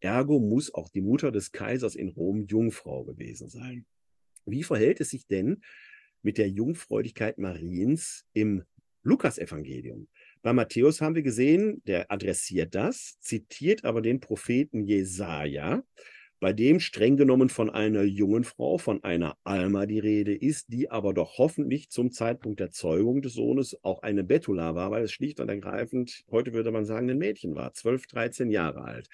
[0.00, 3.84] Ergo muss auch die Mutter des Kaisers in Rom Jungfrau gewesen sein.
[4.46, 5.60] Wie verhält es sich denn
[6.22, 8.62] mit der Jungfräulichkeit Mariens im
[9.02, 10.08] Lukasevangelium.
[10.40, 15.84] Bei Matthäus haben wir gesehen, der adressiert das, zitiert aber den Propheten Jesaja,
[16.44, 20.90] bei dem streng genommen von einer jungen Frau, von einer Alma die Rede ist, die
[20.90, 25.12] aber doch hoffentlich zum Zeitpunkt der Zeugung des Sohnes auch eine Betula war, weil es
[25.12, 29.08] schlicht und ergreifend, heute würde man sagen, ein Mädchen war, 12, 13 Jahre alt.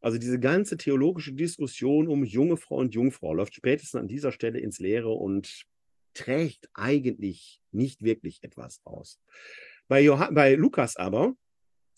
[0.00, 4.58] Also diese ganze theologische Diskussion um junge Frau und Jungfrau läuft spätestens an dieser Stelle
[4.58, 5.66] ins Leere und
[6.14, 9.20] trägt eigentlich nicht wirklich etwas aus.
[9.86, 11.34] Bei, Johann, bei Lukas aber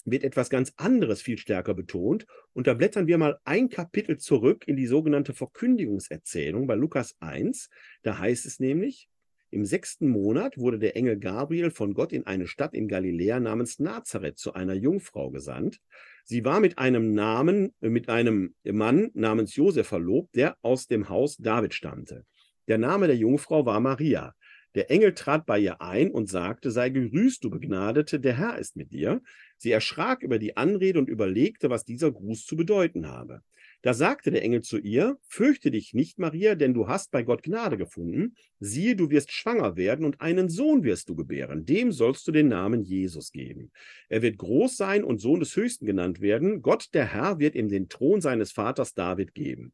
[0.04, 2.26] wird etwas ganz anderes viel stärker betont.
[2.52, 7.68] Und da blättern wir mal ein Kapitel zurück in die sogenannte Verkündigungserzählung bei Lukas 1.
[8.02, 9.08] Da heißt es nämlich,
[9.50, 13.78] im sechsten Monat wurde der Engel Gabriel von Gott in eine Stadt in Galiläa namens
[13.78, 15.78] Nazareth zu einer Jungfrau gesandt.
[16.24, 21.36] Sie war mit einem Namen, mit einem Mann namens Josef verlobt, der aus dem Haus
[21.36, 22.24] David stammte.
[22.66, 24.34] Der Name der Jungfrau war Maria.
[24.74, 28.76] Der Engel trat bei ihr ein und sagte, sei gegrüßt, du Begnadete, der Herr ist
[28.76, 29.20] mit dir.
[29.62, 33.42] Sie erschrak über die Anrede und überlegte, was dieser Gruß zu bedeuten habe.
[33.82, 37.44] Da sagte der Engel zu ihr, fürchte dich nicht, Maria, denn du hast bei Gott
[37.44, 38.34] Gnade gefunden.
[38.58, 41.64] Siehe, du wirst schwanger werden und einen Sohn wirst du gebären.
[41.64, 43.70] Dem sollst du den Namen Jesus geben.
[44.08, 46.60] Er wird groß sein und Sohn des Höchsten genannt werden.
[46.60, 49.72] Gott, der Herr, wird ihm den Thron seines Vaters David geben.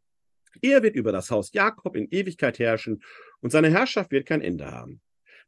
[0.60, 3.02] Er wird über das Haus Jakob in Ewigkeit herrschen
[3.40, 5.00] und seine Herrschaft wird kein Ende haben.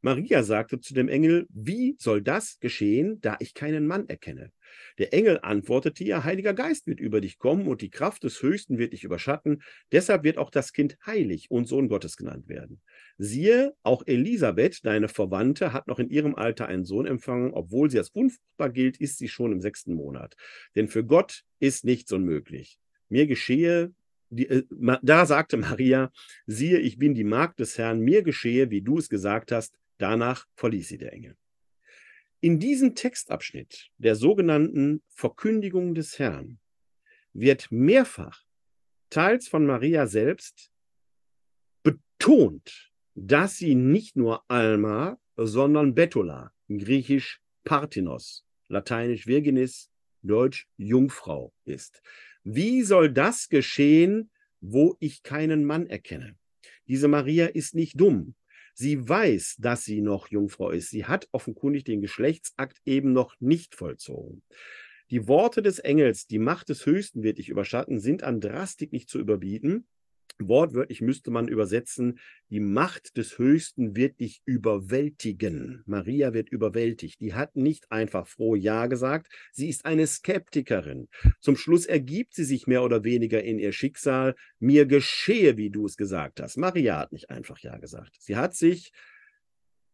[0.02, 4.50] Maria sagte zu dem Engel, wie soll das geschehen, da ich keinen Mann erkenne?
[4.98, 8.78] Der Engel antwortete ihr, Heiliger Geist wird über dich kommen und die Kraft des Höchsten
[8.78, 9.62] wird dich überschatten.
[9.92, 12.80] Deshalb wird auch das Kind heilig und Sohn Gottes genannt werden.
[13.18, 17.52] Siehe, auch Elisabeth, deine Verwandte, hat noch in ihrem Alter einen Sohn empfangen.
[17.52, 20.36] Obwohl sie als unfruchtbar gilt, ist sie schon im sechsten Monat.
[20.76, 22.78] Denn für Gott ist nichts unmöglich.
[23.08, 23.92] Mir geschehe,
[24.30, 24.64] die, äh,
[25.02, 26.10] da sagte Maria,
[26.46, 29.74] siehe, ich bin die Magd des Herrn, mir geschehe, wie du es gesagt hast.
[30.00, 31.36] Danach verließ sie der Engel.
[32.40, 36.58] In diesem Textabschnitt der sogenannten Verkündigung des Herrn
[37.34, 38.42] wird mehrfach,
[39.10, 40.72] teils von Maria selbst,
[41.82, 49.90] betont, dass sie nicht nur Alma, sondern Betula, griechisch Parthenos, lateinisch Virginis,
[50.22, 52.00] deutsch Jungfrau ist.
[52.42, 54.30] Wie soll das geschehen,
[54.62, 56.38] wo ich keinen Mann erkenne?
[56.88, 58.34] Diese Maria ist nicht dumm.
[58.80, 60.88] Sie weiß, dass sie noch Jungfrau ist.
[60.88, 64.42] Sie hat offenkundig den Geschlechtsakt eben noch nicht vollzogen.
[65.10, 69.10] Die Worte des Engels, die Macht des Höchsten wird dich überschatten, sind an Drastik nicht
[69.10, 69.86] zu überbieten.
[70.48, 72.18] Wortwörtlich müsste man übersetzen,
[72.48, 75.82] die Macht des Höchsten wird dich überwältigen.
[75.86, 77.20] Maria wird überwältigt.
[77.20, 81.08] Die hat nicht einfach froh Ja gesagt, sie ist eine Skeptikerin.
[81.40, 84.34] Zum Schluss ergibt sie sich mehr oder weniger in ihr Schicksal.
[84.58, 86.56] Mir geschehe, wie du es gesagt hast.
[86.56, 88.16] Maria hat nicht einfach Ja gesagt.
[88.18, 88.92] Sie hat sich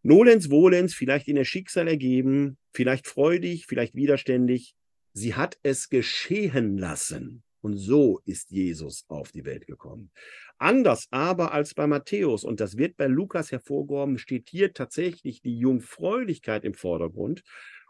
[0.02, 4.74] nolens volens vielleicht in ihr Schicksal ergeben, vielleicht freudig, vielleicht widerständig.
[5.12, 7.42] Sie hat es geschehen lassen.
[7.66, 10.12] Und so ist Jesus auf die Welt gekommen.
[10.56, 15.58] Anders aber als bei Matthäus, und das wird bei Lukas hervorgehoben, steht hier tatsächlich die
[15.58, 17.42] Jungfräulichkeit im Vordergrund.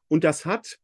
[0.08, 0.78] Und das hat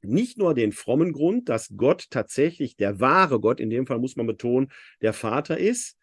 [0.00, 4.16] nicht nur den frommen Grund, dass Gott tatsächlich der wahre Gott, in dem Fall muss
[4.16, 4.72] man betonen,
[5.02, 5.98] der Vater ist,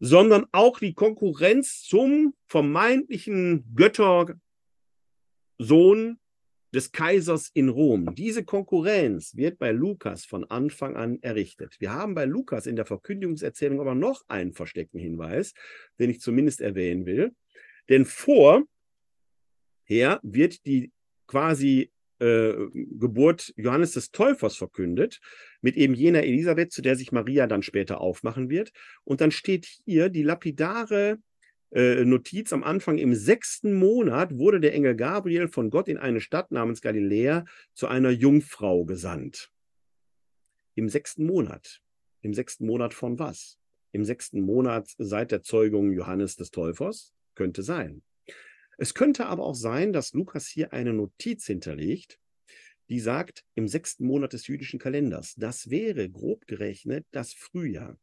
[0.00, 4.36] sondern auch die Konkurrenz zum vermeintlichen Göttersohn
[6.74, 8.14] des Kaisers in Rom.
[8.14, 11.76] Diese Konkurrenz wird bei Lukas von Anfang an errichtet.
[11.78, 15.54] Wir haben bei Lukas in der Verkündigungserzählung aber noch einen versteckten Hinweis,
[15.98, 17.32] den ich zumindest erwähnen will.
[17.88, 18.66] Denn vorher
[20.22, 20.92] wird die
[21.26, 21.90] quasi
[22.20, 25.20] äh, Geburt Johannes des Täufers verkündet,
[25.60, 28.72] mit eben jener Elisabeth, zu der sich Maria dann später aufmachen wird.
[29.04, 31.18] Und dann steht hier die lapidare
[31.70, 36.20] äh, Notiz am Anfang, im sechsten Monat wurde der Engel Gabriel von Gott in eine
[36.20, 37.44] Stadt namens Galiläa
[37.74, 39.52] zu einer Jungfrau gesandt.
[40.74, 41.82] Im sechsten Monat.
[42.22, 43.58] Im sechsten Monat von was?
[43.92, 47.14] Im sechsten Monat seit der Zeugung Johannes des Täufers?
[47.34, 48.02] Könnte sein.
[48.78, 52.18] Es könnte aber auch sein, dass Lukas hier eine Notiz hinterlegt,
[52.88, 55.34] die sagt, im sechsten Monat des jüdischen Kalenders.
[55.36, 57.98] Das wäre grob gerechnet das Frühjahr.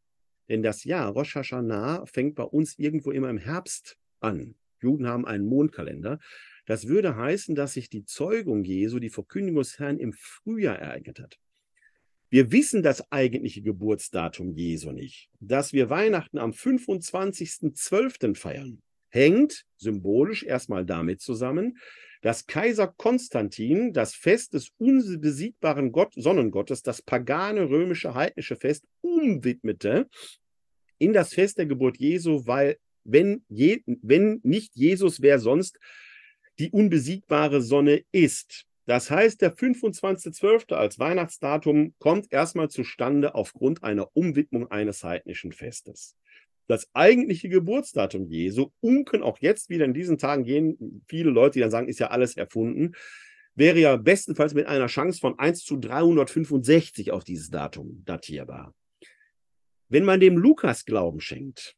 [0.50, 4.56] Denn das Jahr Rosh Hashanah fängt bei uns irgendwo immer im Herbst an.
[4.82, 6.20] Juden haben einen Mondkalender.
[6.66, 11.20] Das würde heißen, dass sich die Zeugung Jesu, die Verkündigung des Herrn im Frühjahr ereignet
[11.20, 11.38] hat.
[12.30, 15.30] Wir wissen das eigentliche Geburtsdatum Jesu nicht.
[15.40, 18.36] Dass wir Weihnachten am 25.12.
[18.36, 21.78] feiern, hängt symbolisch erstmal damit zusammen,
[22.26, 30.10] dass Kaiser Konstantin das Fest des unbesiegbaren Gott, Sonnengottes, das pagane römische heidnische Fest, umwidmete
[30.98, 35.78] in das Fest der Geburt Jesu, weil wenn, je, wenn nicht Jesus, wer sonst
[36.58, 38.66] die unbesiegbare Sonne ist.
[38.88, 40.74] Das heißt, der 25.12.
[40.74, 46.16] als Weihnachtsdatum kommt erstmal zustande aufgrund einer Umwidmung eines heidnischen Festes
[46.68, 51.60] das eigentliche Geburtsdatum Jesu, unken auch jetzt wieder in diesen Tagen gehen viele Leute, die
[51.60, 52.94] dann sagen, ist ja alles erfunden,
[53.56, 58.74] wäre ja bestenfalls mit einer Chance von 1 zu 365 auf dieses Datum datierbar.
[59.88, 61.76] Wenn man dem Lukas Glauben schenkt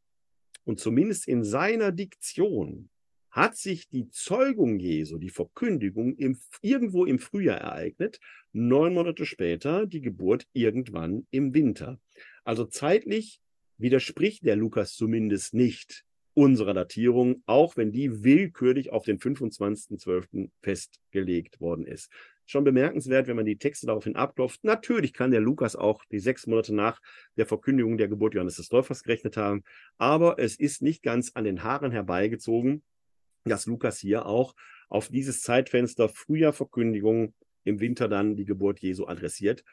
[0.63, 2.89] und zumindest in seiner Diktion
[3.29, 8.19] hat sich die Zeugung Jesu, die Verkündigung im, irgendwo im Frühjahr ereignet,
[8.51, 11.99] neun Monate später die Geburt irgendwann im Winter.
[12.43, 13.39] Also zeitlich
[13.77, 16.03] widerspricht der Lukas zumindest nicht
[16.33, 20.51] unserer Datierung, auch wenn die willkürlich auf den 25.12.
[20.61, 22.11] festgelegt worden ist.
[22.45, 24.63] Schon bemerkenswert, wenn man die Texte daraufhin abklopft.
[24.63, 27.01] Natürlich kann der Lukas auch die sechs Monate nach
[27.37, 29.63] der Verkündigung der Geburt Johannes des Täufers gerechnet haben,
[29.97, 32.83] aber es ist nicht ganz an den Haaren herbeigezogen,
[33.43, 34.53] dass Lukas hier auch
[34.89, 39.63] auf dieses Zeitfenster früher Verkündigung im Winter dann die Geburt Jesu adressiert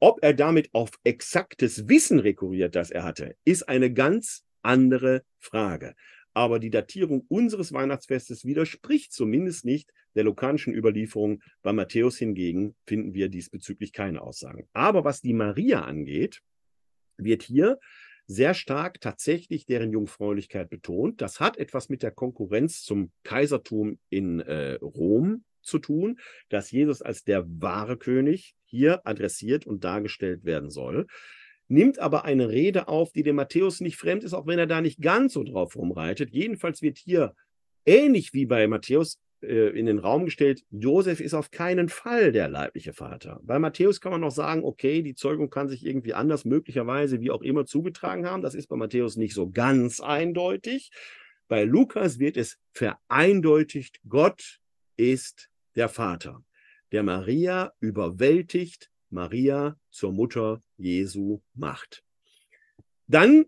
[0.00, 5.94] ob er damit auf exaktes Wissen rekurriert, das er hatte, ist eine ganz andere Frage.
[6.32, 11.42] Aber die Datierung unseres Weihnachtsfestes widerspricht zumindest nicht der lukanischen Überlieferung.
[11.62, 14.68] Bei Matthäus hingegen finden wir diesbezüglich keine Aussagen.
[14.72, 16.40] Aber was die Maria angeht,
[17.16, 17.78] wird hier
[18.26, 21.20] sehr stark tatsächlich deren Jungfräulichkeit betont.
[21.20, 27.02] Das hat etwas mit der Konkurrenz zum Kaisertum in äh, Rom zu tun, dass Jesus
[27.02, 31.06] als der wahre König hier adressiert und dargestellt werden soll,
[31.68, 34.80] nimmt aber eine Rede auf, die dem Matthäus nicht fremd ist, auch wenn er da
[34.80, 36.30] nicht ganz so drauf rumreitet.
[36.32, 37.34] Jedenfalls wird hier
[37.84, 42.48] ähnlich wie bei Matthäus äh, in den Raum gestellt, Josef ist auf keinen Fall der
[42.48, 43.40] leibliche Vater.
[43.42, 47.30] Bei Matthäus kann man noch sagen, okay, die Zeugung kann sich irgendwie anders, möglicherweise wie
[47.30, 48.42] auch immer zugetragen haben.
[48.42, 50.90] Das ist bei Matthäus nicht so ganz eindeutig.
[51.48, 54.60] Bei Lukas wird es vereindeutigt, Gott
[54.96, 56.44] ist der Vater,
[56.92, 62.04] der Maria überwältigt, Maria zur Mutter Jesu macht.
[63.06, 63.46] Dann,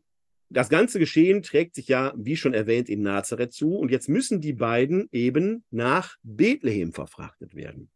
[0.48, 4.40] das ganze Geschehen trägt sich ja, wie schon erwähnt, in Nazareth zu und jetzt müssen
[4.40, 7.90] die beiden eben nach Bethlehem verfrachtet werden.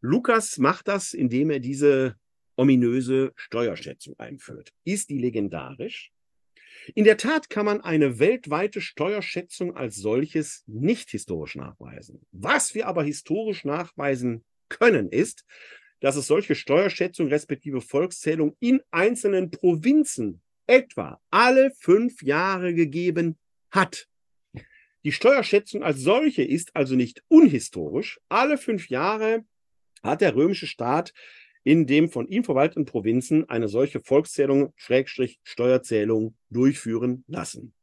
[0.00, 2.16] Lukas macht das, indem er diese
[2.56, 4.72] ominöse Steuerschätzung einführt.
[4.84, 6.12] Ist die legendarisch?
[6.94, 12.26] In der Tat kann man eine weltweite Steuerschätzung als solches nicht historisch nachweisen.
[12.32, 15.44] Was wir aber historisch nachweisen können, ist,
[16.00, 23.38] dass es solche Steuerschätzungen respektive Volkszählung in einzelnen Provinzen etwa alle fünf Jahre gegeben
[23.70, 24.08] hat.
[25.04, 28.20] Die Steuerschätzung als solche ist also nicht unhistorisch.
[28.28, 29.44] Alle fünf Jahre
[30.02, 31.12] hat der römische Staat
[31.62, 37.74] in dem von ihm verwalteten Provinzen eine solche Volkszählung, Schrägstrich Steuerzählung durchführen lassen.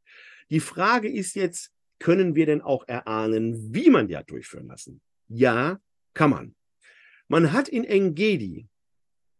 [0.50, 5.00] Die Frage ist jetzt, können wir denn auch erahnen, wie man die hat durchführen lassen?
[5.28, 5.80] Ja,
[6.14, 6.54] kann man.
[7.28, 8.68] Man hat in Engedi,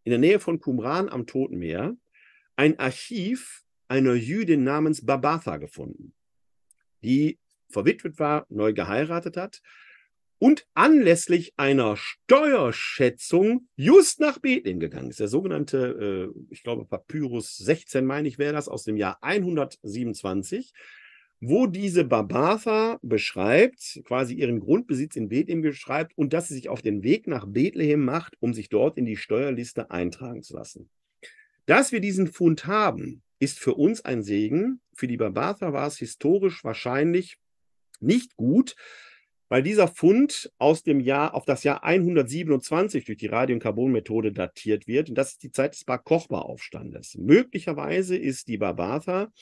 [0.05, 1.97] in der Nähe von Qumran am Toten Meer,
[2.55, 6.13] ein Archiv einer Jüdin namens Babatha gefunden,
[7.03, 7.39] die
[7.71, 9.63] verwitwet war, neu geheiratet hat
[10.39, 15.21] und anlässlich einer Steuerschätzung just nach Bethlehem gegangen ist.
[15.21, 20.73] Der sogenannte, äh, ich glaube, Papyrus 16, meine ich, wäre das, aus dem Jahr 127.
[21.41, 26.83] wo diese Babatha beschreibt, quasi ihren Grundbesitz in Bethlehem beschreibt und dass sie sich auf
[26.83, 30.91] den Weg nach Bethlehem macht, um sich dort in die Steuerliste eintragen zu lassen.
[31.67, 34.81] Dass wir diesen Fund haben, ist für uns ein Segen.
[34.95, 37.39] Für die Babatha war es historisch wahrscheinlich
[38.01, 38.75] nicht gut,
[39.49, 45.09] weil dieser Fund aus dem Jahr auf das Jahr 127 durch die Carbon-Methode datiert wird.
[45.09, 47.17] Und das ist die Zeit des Bar Kochba-Aufstandes.
[47.17, 49.33] Möglicherweise ist die Barbatha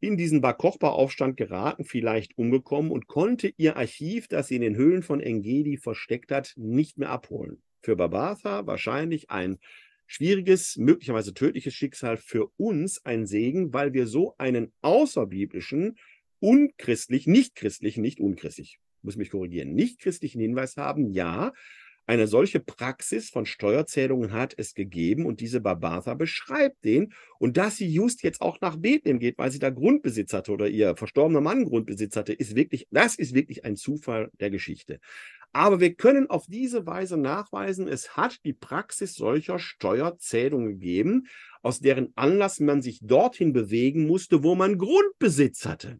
[0.00, 4.76] in diesen Bar Kochba-Aufstand geraten, vielleicht umgekommen und konnte ihr Archiv, das sie in den
[4.76, 7.62] Höhlen von Engedi versteckt hat, nicht mehr abholen.
[7.82, 9.58] Für Barbatha wahrscheinlich ein
[10.06, 15.96] schwieriges, möglicherweise tödliches Schicksal, für uns ein Segen, weil wir so einen außerbiblischen,
[16.38, 21.52] unchristlich, nicht christlichen, nicht unchristlich, muss mich korrigieren, nicht christlichen Hinweis haben, ja,
[22.06, 27.12] eine solche Praxis von Steuerzählungen hat es gegeben und diese Barbatha beschreibt den.
[27.38, 30.68] Und dass sie just jetzt auch nach Bethlehem geht, weil sie da Grundbesitz hatte oder
[30.68, 35.00] ihr verstorbener Mann Grundbesitz hatte, ist wirklich, das ist wirklich ein Zufall der Geschichte.
[35.52, 41.26] Aber wir können auf diese Weise nachweisen, es hat die Praxis solcher Steuerzählungen gegeben,
[41.62, 45.98] aus deren Anlass man sich dorthin bewegen musste, wo man Grundbesitz hatte.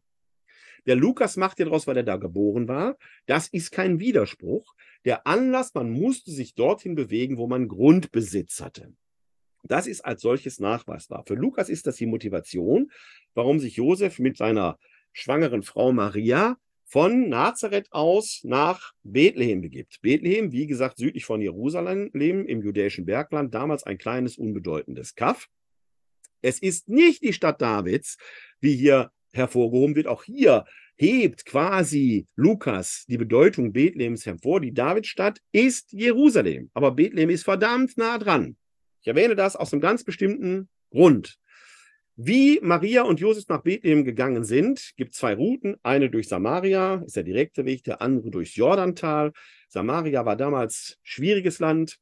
[0.87, 2.97] Der Lukas macht ja daraus, weil er da geboren war.
[3.27, 4.75] Das ist kein Widerspruch.
[5.07, 8.93] Der Anlass, man musste sich dorthin bewegen, wo man Grundbesitz hatte.
[9.63, 11.25] Das ist als solches nachweisbar.
[11.27, 12.91] Für Lukas ist das die Motivation,
[13.35, 14.79] warum sich Josef mit seiner
[15.13, 20.01] schwangeren Frau Maria von Nazareth aus nach Bethlehem begibt.
[20.03, 25.49] Bethlehem, wie gesagt, südlich von Jerusalem im judäischen Bergland, damals ein kleines, unbedeutendes Kaff.
[26.43, 28.19] Es ist nicht die Stadt Davids,
[28.61, 30.07] wie hier hervorgehoben wird.
[30.09, 30.65] Auch hier
[30.97, 34.61] hebt quasi Lukas die Bedeutung Bethlehems hervor.
[34.61, 38.57] Die Davidstadt ist Jerusalem, aber Bethlehem ist verdammt nah dran.
[39.03, 41.39] Ich erwähne das aus einem ganz bestimmten Grund.
[42.19, 45.77] Wie Maria und Josef nach Bethlehem gegangen sind, gibt zwei Routen.
[45.83, 49.33] Eine durch Samaria, ist der direkte Weg, der andere durchs Jordantal.
[49.69, 51.99] Samaria war damals schwieriges Land.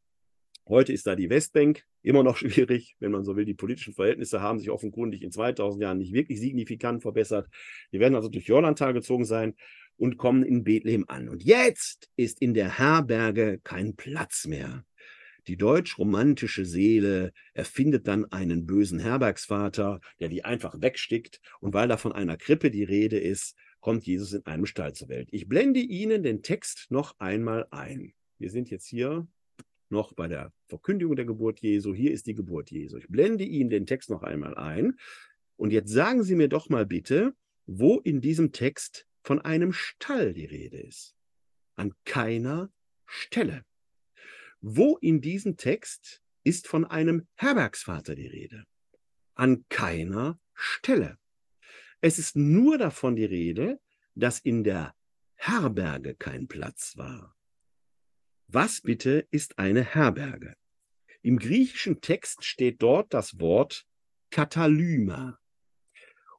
[0.67, 3.45] Heute ist da die Westbank immer noch schwierig, wenn man so will.
[3.45, 7.49] Die politischen Verhältnisse haben sich offenkundig in 2000 Jahren nicht wirklich signifikant verbessert.
[7.93, 9.55] Die werden also durch Jordantal gezogen sein
[9.97, 11.29] und kommen in Bethlehem an.
[11.29, 14.85] Und jetzt ist in der Herberge kein Platz mehr.
[15.47, 21.41] Die deutsch-romantische Seele erfindet dann einen bösen Herbergsvater, der die einfach wegstickt.
[21.61, 25.11] Und weil da von einer Krippe die Rede ist, kommt Jesus in einem Stall zur
[25.11, 25.29] Welt.
[25.31, 28.15] Ich blende Ihnen den Text noch einmal ein.
[28.39, 29.29] Wir sind jetzt hier
[29.95, 31.95] noch bei der Verkündigung der Geburt Jesu.
[31.95, 32.99] Hier ist die Geburt Jesu.
[32.99, 34.99] Ich blende Ihnen den Text noch einmal ein.
[35.57, 37.35] Und jetzt sagen Sie mir doch mal bitte,
[37.65, 41.17] wo in diesem Text von einem Stall die Rede ist.
[41.77, 42.71] An keiner
[43.07, 43.65] Stelle.
[44.61, 48.65] Wo in diesem Text ist von einem Herbergsvater die Rede?
[49.35, 51.19] An keiner Stelle.
[52.01, 53.81] Es ist nur davon die Rede,
[54.15, 54.95] dass in der
[55.37, 57.35] Herberge kein Platz war.
[58.49, 60.55] Was bitte ist eine Herberge?
[61.23, 63.87] Im griechischen Text steht dort das Wort
[64.31, 65.39] Katalyma.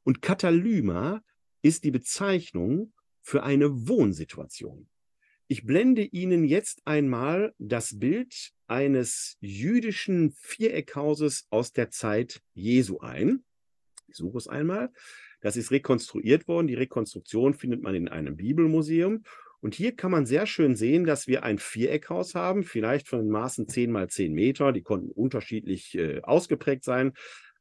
[0.04, 1.22] Und Katalyma
[1.62, 2.92] ist die Bezeichnung
[3.22, 4.88] für eine Wohnsituation.
[5.48, 13.44] Ich blende Ihnen jetzt einmal das Bild eines jüdischen Viereckhauses aus der Zeit Jesu ein.
[14.08, 14.92] Ich suche es einmal.
[15.40, 16.66] Das ist rekonstruiert worden.
[16.66, 19.24] Die Rekonstruktion findet man in einem Bibelmuseum.
[19.60, 23.30] Und hier kann man sehr schön sehen, dass wir ein Viereckhaus haben, vielleicht von den
[23.30, 24.72] Maßen 10 mal 10 Meter.
[24.72, 27.12] Die konnten unterschiedlich äh, ausgeprägt sein.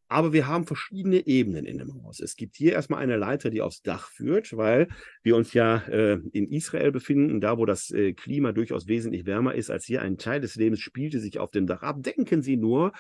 [0.08, 2.20] Aber wir haben verschiedene Ebenen in dem Haus.
[2.20, 4.88] Es gibt hier erstmal eine Leiter, die aufs Dach führt, weil
[5.24, 9.56] wir uns ja äh, in Israel befinden, da wo das äh, Klima durchaus wesentlich wärmer
[9.56, 10.04] ist als hier.
[10.04, 12.04] Ein Teil des Lebens spielte sich auf dem Dach ab.
[12.04, 12.94] Denken Sie nur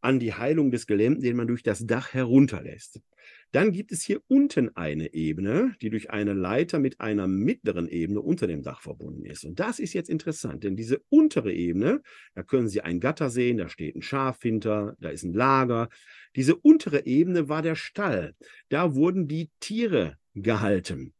[0.00, 3.00] an die Heilung des Gelähmten, den man durch das Dach herunterlässt.
[3.52, 8.20] Dann gibt es hier unten eine Ebene, die durch eine Leiter mit einer mittleren Ebene
[8.20, 9.44] unter dem Dach verbunden ist.
[9.44, 12.02] Und das ist jetzt interessant, denn diese untere Ebene,
[12.34, 15.88] da können Sie ein Gatter sehen, da steht ein Schaf hinter, da ist ein Lager.
[16.36, 18.34] Diese untere Ebene war der Stall.
[18.68, 21.12] Da wurden die Tiere gehalten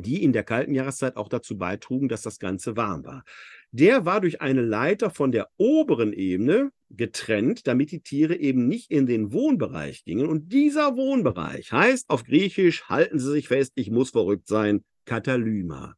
[0.00, 3.24] die in der kalten Jahreszeit auch dazu beitrugen, dass das Ganze warm war.
[3.70, 8.90] Der war durch eine Leiter von der oberen Ebene getrennt, damit die Tiere eben nicht
[8.90, 10.26] in den Wohnbereich gingen.
[10.26, 15.96] Und dieser Wohnbereich heißt auf Griechisch, halten Sie sich fest, ich muss verrückt sein, Katalyma.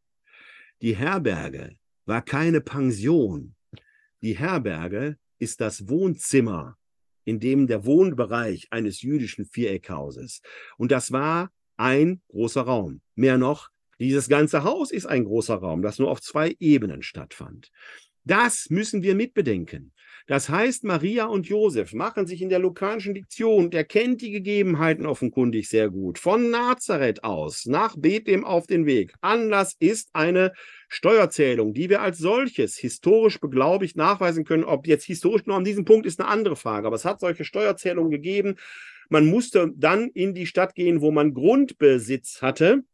[0.83, 1.77] Die Herberge
[2.07, 3.55] war keine Pension.
[4.23, 6.77] Die Herberge ist das Wohnzimmer,
[7.25, 10.43] in dem der Wohnbereich eines jüdischen Viereckhauses.
[10.77, 13.01] Und das war ein großer Raum.
[13.15, 17.71] Mehr noch, dieses ganze Haus ist ein großer Raum, das nur auf zwei Ebenen stattfand.
[18.25, 19.93] Das müssen wir mitbedenken.
[20.31, 25.05] Das heißt, Maria und Josef machen sich in der lukanischen Diktion, der kennt die Gegebenheiten
[25.05, 29.13] offenkundig sehr gut, von Nazareth aus nach Bethlehem auf den Weg.
[29.23, 30.53] Anlass ist eine
[30.89, 34.63] Steuerzählung, die wir als solches historisch beglaubigt nachweisen können.
[34.63, 37.45] Ob jetzt historisch nur an diesem Punkt ist eine andere Frage, aber es hat solche
[37.45, 38.55] Steuerzählungen gegeben.
[39.09, 42.85] Man musste dann in die Stadt gehen, wo man Grundbesitz hatte.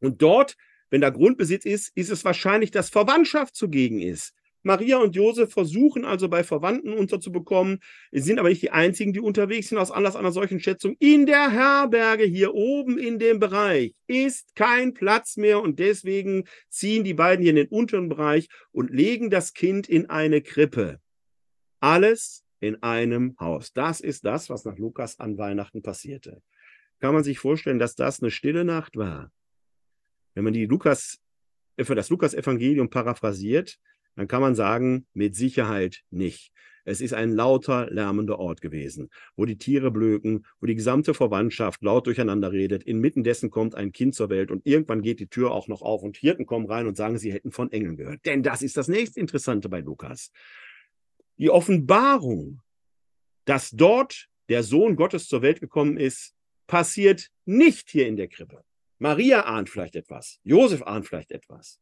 [0.00, 0.56] Und dort,
[0.90, 4.34] wenn da Grundbesitz ist, ist es wahrscheinlich, dass Verwandtschaft zugegen ist.
[4.62, 7.80] Maria und Josef versuchen also bei Verwandten unterzubekommen,
[8.12, 10.96] sind aber nicht die einzigen, die unterwegs sind aus Anlass einer solchen Schätzung.
[10.98, 17.04] In der Herberge hier oben in dem Bereich ist kein Platz mehr und deswegen ziehen
[17.04, 21.00] die beiden hier in den unteren Bereich und legen das Kind in eine Krippe.
[21.80, 23.72] Alles in einem Haus.
[23.72, 26.42] Das ist das, was nach Lukas an Weihnachten passierte.
[27.00, 29.32] Kann man sich vorstellen, dass das eine stille Nacht war?
[30.34, 31.18] Wenn man die Lukas,
[31.78, 33.78] für das Lukas-Evangelium paraphrasiert,
[34.16, 36.52] dann kann man sagen, mit Sicherheit nicht.
[36.84, 41.82] Es ist ein lauter, lärmender Ort gewesen, wo die Tiere blöken, wo die gesamte Verwandtschaft
[41.82, 42.82] laut durcheinander redet.
[42.82, 46.02] Inmitten dessen kommt ein Kind zur Welt und irgendwann geht die Tür auch noch auf
[46.02, 48.26] und Hirten kommen rein und sagen, sie hätten von Engeln gehört.
[48.26, 50.32] Denn das ist das nächste Interessante bei Lukas.
[51.38, 52.60] Die Offenbarung,
[53.44, 56.34] dass dort der Sohn Gottes zur Welt gekommen ist,
[56.66, 58.64] passiert nicht hier in der Krippe.
[58.98, 61.80] Maria ahnt vielleicht etwas, Josef ahnt vielleicht etwas.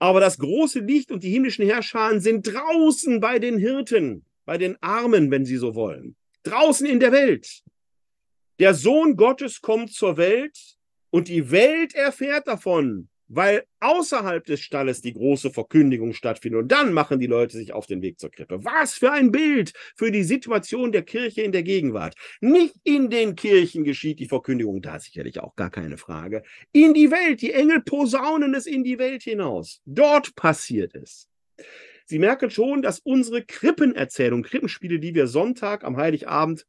[0.00, 4.76] Aber das große Licht und die himmlischen Herrscher sind draußen bei den Hirten, bei den
[4.82, 6.16] Armen, wenn sie so wollen.
[6.42, 7.62] Draußen in der Welt.
[8.58, 10.58] Der Sohn Gottes kommt zur Welt
[11.10, 16.62] und die Welt erfährt davon weil außerhalb des Stalles die große Verkündigung stattfindet.
[16.62, 18.64] Und dann machen die Leute sich auf den Weg zur Krippe.
[18.64, 22.16] Was für ein Bild für die Situation der Kirche in der Gegenwart.
[22.40, 26.42] Nicht in den Kirchen geschieht die Verkündigung, da sicherlich auch gar keine Frage.
[26.72, 29.80] In die Welt, die Engel posaunen es in die Welt hinaus.
[29.84, 31.28] Dort passiert es.
[32.06, 36.66] Sie merken schon, dass unsere Krippenerzählung, Krippenspiele, die wir Sonntag am Heiligabend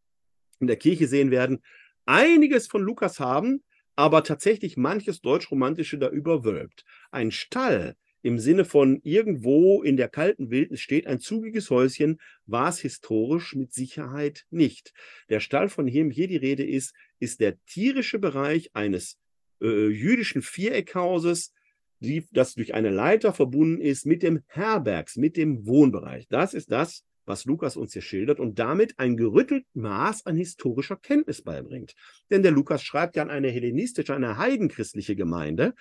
[0.60, 1.64] in der Kirche sehen werden,
[2.06, 3.64] einiges von Lukas haben,
[3.96, 6.84] aber tatsächlich manches Deutschromantische da überwölbt.
[7.12, 12.70] Ein Stall im Sinne von irgendwo in der kalten Wildnis steht ein zugiges Häuschen, war
[12.70, 14.94] es historisch mit Sicherheit nicht.
[15.30, 19.18] Der Stall, von dem hier die Rede ist, ist der tierische Bereich eines
[19.62, 21.52] äh, jüdischen Viereckhauses,
[22.00, 26.28] die, das durch eine Leiter verbunden ist mit dem Herbergs, mit dem Wohnbereich.
[26.30, 30.98] Das ist das, was Lukas uns hier schildert und damit ein gerüttelt Maß an historischer
[30.98, 31.94] Kenntnis beibringt.
[32.30, 35.74] Denn der Lukas schreibt ja an eine hellenistische, eine heidenchristliche Gemeinde,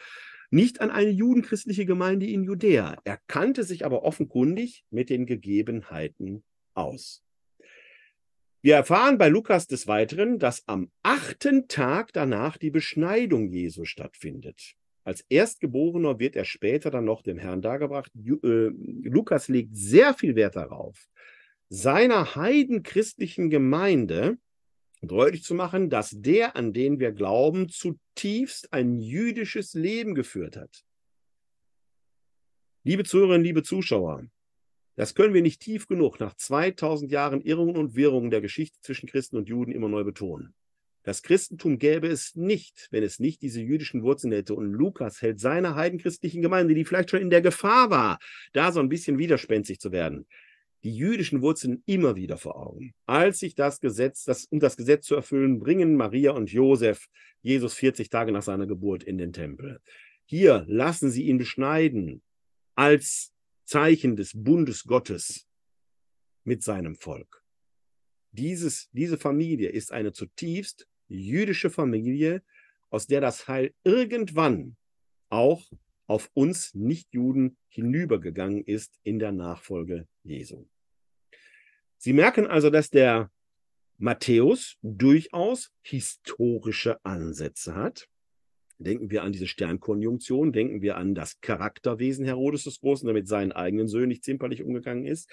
[0.50, 2.98] nicht an eine judenchristliche Gemeinde in Judäa.
[3.04, 6.42] Er kannte sich aber offenkundig mit den Gegebenheiten
[6.74, 7.22] aus.
[8.62, 14.74] Wir erfahren bei Lukas des Weiteren, dass am achten Tag danach die Beschneidung Jesu stattfindet.
[15.02, 18.12] Als Erstgeborener wird er später dann noch dem Herrn dargebracht.
[18.14, 18.70] Äh,
[19.02, 21.08] Lukas legt sehr viel Wert darauf,
[21.70, 24.38] seiner heidenchristlichen Gemeinde
[25.02, 30.84] deutlich zu machen, dass der, an den wir glauben, zutiefst ein jüdisches Leben geführt hat.
[32.82, 34.26] Liebe Zuhörerinnen, liebe Zuschauer,
[34.96, 39.08] das können wir nicht tief genug nach 2000 Jahren Irrungen und Wirrungen der Geschichte zwischen
[39.08, 40.54] Christen und Juden immer neu betonen.
[41.02, 44.54] Das Christentum gäbe es nicht, wenn es nicht diese jüdischen Wurzeln hätte.
[44.54, 48.18] Und Lukas hält seiner heidenchristlichen Gemeinde, die vielleicht schon in der Gefahr war,
[48.52, 50.26] da so ein bisschen widerspenstig zu werden,
[50.82, 52.94] die jüdischen Wurzeln immer wieder vor Augen.
[53.06, 57.08] Als sich das Gesetz, das, um das Gesetz zu erfüllen, bringen Maria und Josef
[57.42, 59.80] Jesus 40 Tage nach seiner Geburt in den Tempel.
[60.24, 62.22] Hier lassen sie ihn beschneiden
[62.74, 63.32] als
[63.64, 65.46] Zeichen des Bundes Gottes
[66.44, 67.44] mit seinem Volk.
[68.32, 72.42] Dieses, diese Familie ist eine zutiefst jüdische Familie,
[72.88, 74.76] aus der das Heil irgendwann
[75.28, 75.70] auch
[76.10, 80.66] auf uns Nichtjuden hinübergegangen ist in der Nachfolge Jesu.
[81.98, 83.30] Sie merken also, dass der
[83.96, 88.08] Matthäus durchaus historische Ansätze hat.
[88.78, 93.28] Denken wir an diese Sternkonjunktion, denken wir an das Charakterwesen Herodes des Großen, der mit
[93.28, 95.30] seinen eigenen Söhnen nicht zimperlich umgegangen ist.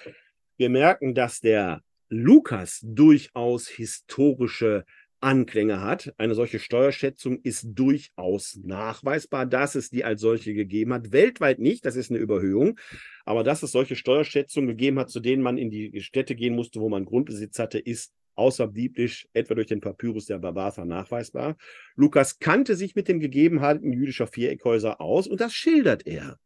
[0.58, 4.86] Wir merken, dass der Lukas durchaus historische
[5.20, 6.14] Anklänge hat.
[6.18, 11.12] Eine solche Steuerschätzung ist durchaus nachweisbar, dass es die als solche gegeben hat.
[11.12, 12.80] Weltweit nicht, das ist eine Überhöhung.
[13.26, 16.80] Aber dass es solche Steuerschätzungen gegeben hat, zu denen man in die Städte gehen musste,
[16.80, 21.58] wo man Grundbesitz hatte, ist außerbiblisch, etwa durch den Papyrus der Barbatha nachweisbar.
[21.96, 26.38] Lukas kannte sich mit den Gegebenheiten jüdischer Viereckhäuser aus und das schildert er.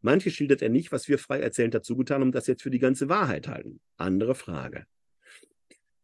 [0.00, 2.78] Manche schildert er nicht, was wir frei erzählend dazu getan haben, das jetzt für die
[2.78, 3.80] ganze Wahrheit halten.
[3.96, 4.86] Andere Frage.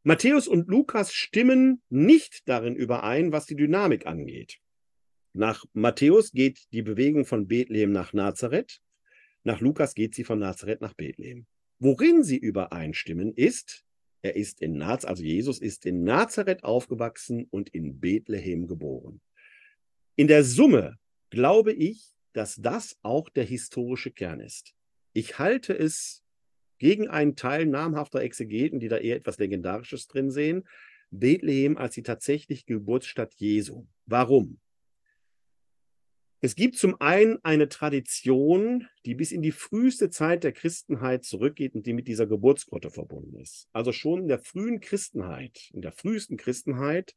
[0.07, 4.61] Matthäus und Lukas stimmen nicht darin überein, was die Dynamik angeht.
[5.33, 8.81] Nach Matthäus geht die Bewegung von Bethlehem nach Nazareth,
[9.43, 11.47] nach Lukas geht sie von Nazareth nach Bethlehem.
[11.81, 13.85] Worin sie übereinstimmen, ist,
[14.23, 19.21] er ist in Naz, also Jesus ist in Nazareth aufgewachsen und in Bethlehem geboren.
[20.15, 21.01] In der Summe
[21.31, 24.73] glaube ich, dass das auch der historische Kern ist.
[25.15, 26.23] Ich halte es
[26.79, 30.65] gegen einen Teil namhafter Exegeten, die da eher etwas Legendarisches drin sehen,
[31.11, 33.87] Bethlehem als die tatsächliche Geburtsstadt Jesu.
[34.07, 34.59] Warum?
[36.41, 41.75] Es gibt zum einen eine Tradition, die bis in die früheste Zeit der Christenheit zurückgeht
[41.75, 43.69] und die mit dieser Geburtsgrotte verbunden ist.
[43.73, 47.17] Also schon in der frühen Christenheit, in der frühesten Christenheit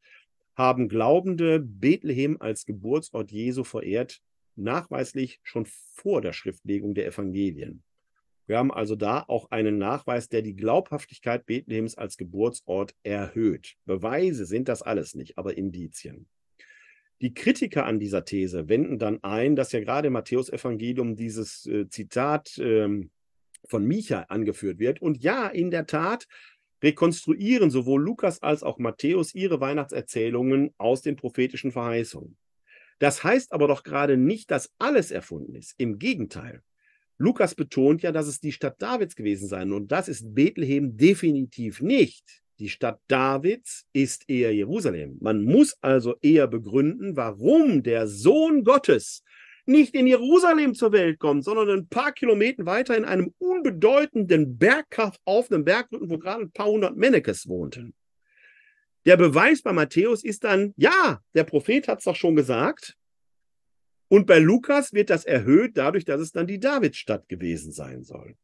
[0.56, 4.20] haben Glaubende Bethlehem als Geburtsort Jesu verehrt,
[4.56, 7.82] nachweislich schon vor der Schriftlegung der Evangelien.
[8.50, 13.76] Wir haben also da auch einen Nachweis, der die Glaubhaftigkeit Bethlehems als Geburtsort erhöht.
[13.84, 16.26] Beweise sind das alles nicht, aber Indizien.
[17.20, 21.88] Die Kritiker an dieser These wenden dann ein, dass ja gerade im Matthäus-Evangelium dieses äh,
[21.90, 23.12] Zitat ähm,
[23.68, 25.00] von Micha angeführt wird.
[25.00, 26.26] Und ja, in der Tat
[26.82, 32.36] rekonstruieren sowohl Lukas als auch Matthäus ihre Weihnachtserzählungen aus den prophetischen Verheißungen.
[32.98, 35.76] Das heißt aber doch gerade nicht, dass alles erfunden ist.
[35.78, 36.64] Im Gegenteil.
[37.20, 39.62] Lukas betont ja, dass es die Stadt Davids gewesen sei.
[39.62, 42.24] Und das ist Bethlehem definitiv nicht.
[42.58, 45.18] Die Stadt Davids ist eher Jerusalem.
[45.20, 49.22] Man muss also eher begründen, warum der Sohn Gottes
[49.66, 55.18] nicht in Jerusalem zur Welt kommt, sondern ein paar Kilometer weiter in einem unbedeutenden Bergkaff
[55.26, 57.92] auf einem Bergrücken, wo gerade ein paar hundert Mennekes wohnten.
[59.04, 62.96] Der Beweis bei Matthäus ist dann, ja, der Prophet hat es doch schon gesagt.
[64.12, 68.34] Und bei Lukas wird das erhöht dadurch, dass es dann die Davidsstadt gewesen sein soll.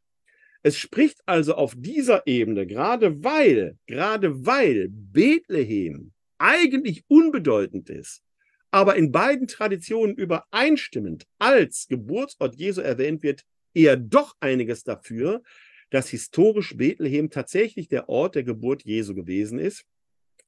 [0.63, 8.23] Es spricht also auf dieser Ebene, gerade weil, gerade weil Bethlehem eigentlich unbedeutend ist,
[8.71, 13.43] aber in beiden Traditionen übereinstimmend als Geburtsort Jesu erwähnt wird,
[13.75, 15.43] eher doch einiges dafür,
[15.91, 19.85] dass historisch Bethlehem tatsächlich der Ort der Geburt Jesu gewesen ist.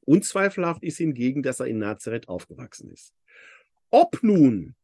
[0.02, 3.12] Unzweifelhaft ist hingegen, dass er in Nazareth aufgewachsen ist.
[3.90, 4.76] Ob nun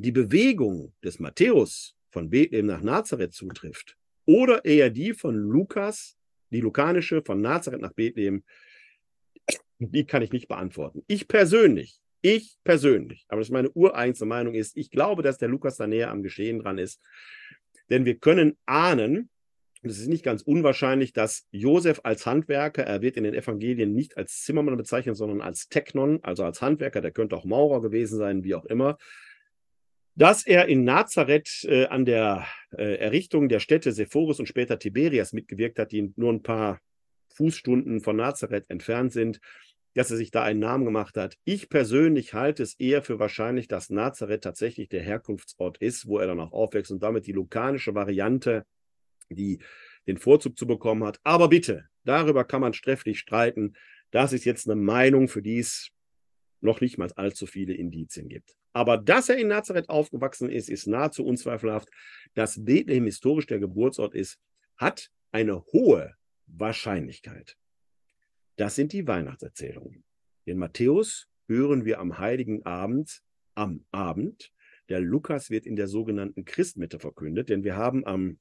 [0.00, 6.16] die Bewegung des Matthäus von Bethlehem nach Nazareth zutrifft oder eher die von Lukas,
[6.50, 8.44] die lukanische von Nazareth nach Bethlehem,
[9.78, 11.02] die kann ich nicht beantworten.
[11.06, 15.48] Ich persönlich, ich persönlich, aber das ist meine ureigenste Meinung ist, ich glaube, dass der
[15.48, 17.00] Lukas da näher am Geschehen dran ist.
[17.90, 19.30] Denn wir können ahnen,
[19.82, 23.94] und es ist nicht ganz unwahrscheinlich, dass Josef als Handwerker, er wird in den Evangelien
[23.94, 28.18] nicht als Zimmermann bezeichnet, sondern als Technon, also als Handwerker, der könnte auch Maurer gewesen
[28.18, 28.98] sein, wie auch immer,
[30.18, 32.44] dass er in Nazareth äh, an der
[32.76, 36.80] äh, Errichtung der Städte Sepphoris und später Tiberias mitgewirkt hat, die nur ein paar
[37.34, 39.38] Fußstunden von Nazareth entfernt sind,
[39.94, 41.36] dass er sich da einen Namen gemacht hat.
[41.44, 46.26] Ich persönlich halte es eher für wahrscheinlich, dass Nazareth tatsächlich der Herkunftsort ist, wo er
[46.26, 48.66] dann auch aufwächst und damit die lukanische Variante,
[49.30, 49.60] die
[50.08, 51.20] den Vorzug zu bekommen hat.
[51.22, 53.74] Aber bitte, darüber kann man trefflich streiten.
[54.10, 55.92] Das ist jetzt eine Meinung, für die es
[56.60, 58.56] noch nicht mal allzu viele Indizien gibt.
[58.72, 61.88] Aber dass er in Nazareth aufgewachsen ist, ist nahezu unzweifelhaft.
[62.34, 64.38] Dass Bethlehem historisch der Geburtsort ist,
[64.76, 66.14] hat eine hohe
[66.46, 67.56] Wahrscheinlichkeit.
[68.56, 70.04] Das sind die Weihnachtserzählungen.
[70.46, 73.22] Den Matthäus hören wir am heiligen Abend,
[73.54, 74.52] am Abend.
[74.88, 78.38] Der Lukas wird in der sogenannten Christmitte verkündet, denn wir haben am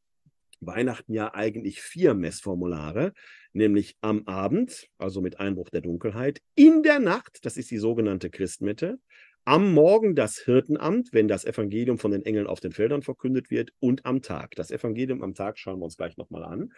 [0.60, 3.14] Weihnachten ja eigentlich vier Messformulare,
[3.54, 8.30] nämlich am Abend, also mit Einbruch der Dunkelheit, in der Nacht, das ist die sogenannte
[8.30, 9.00] Christmitte,
[9.46, 13.72] am Morgen das Hirtenamt, wenn das Evangelium von den Engeln auf den Feldern verkündet wird,
[13.80, 14.56] und am Tag.
[14.56, 16.74] Das Evangelium am Tag schauen wir uns gleich nochmal an,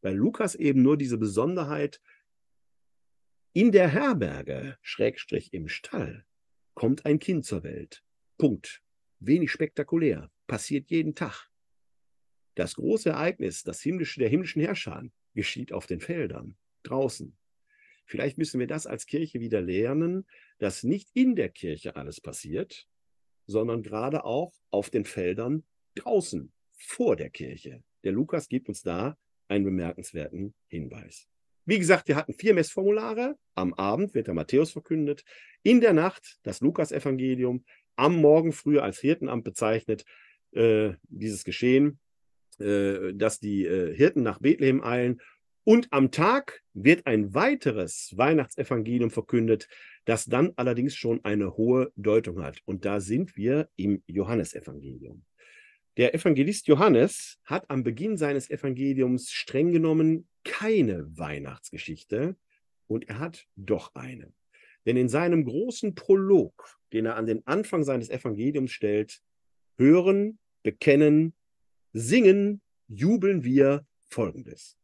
[0.00, 2.00] weil Lukas eben nur diese Besonderheit
[3.52, 6.24] in der Herberge, Schrägstrich im Stall,
[6.74, 8.02] kommt ein Kind zur Welt.
[8.36, 8.82] Punkt.
[9.20, 10.30] Wenig spektakulär.
[10.46, 11.47] Passiert jeden Tag.
[12.58, 17.36] Das große Ereignis, das himmlische, der himmlischen Herrscher, geschieht auf den Feldern, draußen.
[18.04, 20.26] Vielleicht müssen wir das als Kirche wieder lernen,
[20.58, 22.88] dass nicht in der Kirche alles passiert,
[23.46, 25.62] sondern gerade auch auf den Feldern
[25.94, 27.84] draußen, vor der Kirche.
[28.02, 29.16] Der Lukas gibt uns da
[29.46, 31.28] einen bemerkenswerten Hinweis.
[31.64, 33.38] Wie gesagt, wir hatten vier Messformulare.
[33.54, 35.22] Am Abend wird der Matthäus verkündet,
[35.62, 37.64] in der Nacht das Lukas-Evangelium,
[37.94, 40.04] am Morgen früh als Hirtenamt bezeichnet,
[40.50, 42.00] äh, dieses Geschehen
[42.58, 45.20] dass die äh, Hirten nach Bethlehem eilen.
[45.64, 49.68] Und am Tag wird ein weiteres Weihnachtsevangelium verkündet,
[50.06, 52.62] das dann allerdings schon eine hohe Deutung hat.
[52.64, 55.24] Und da sind wir im Johannesevangelium.
[55.98, 62.36] Der Evangelist Johannes hat am Beginn seines Evangeliums streng genommen keine Weihnachtsgeschichte
[62.86, 64.32] und er hat doch eine.
[64.86, 69.20] Denn in seinem großen Prolog, den er an den Anfang seines Evangeliums stellt,
[69.76, 71.34] hören, bekennen,
[71.92, 74.76] singen, jubeln wir folgendes.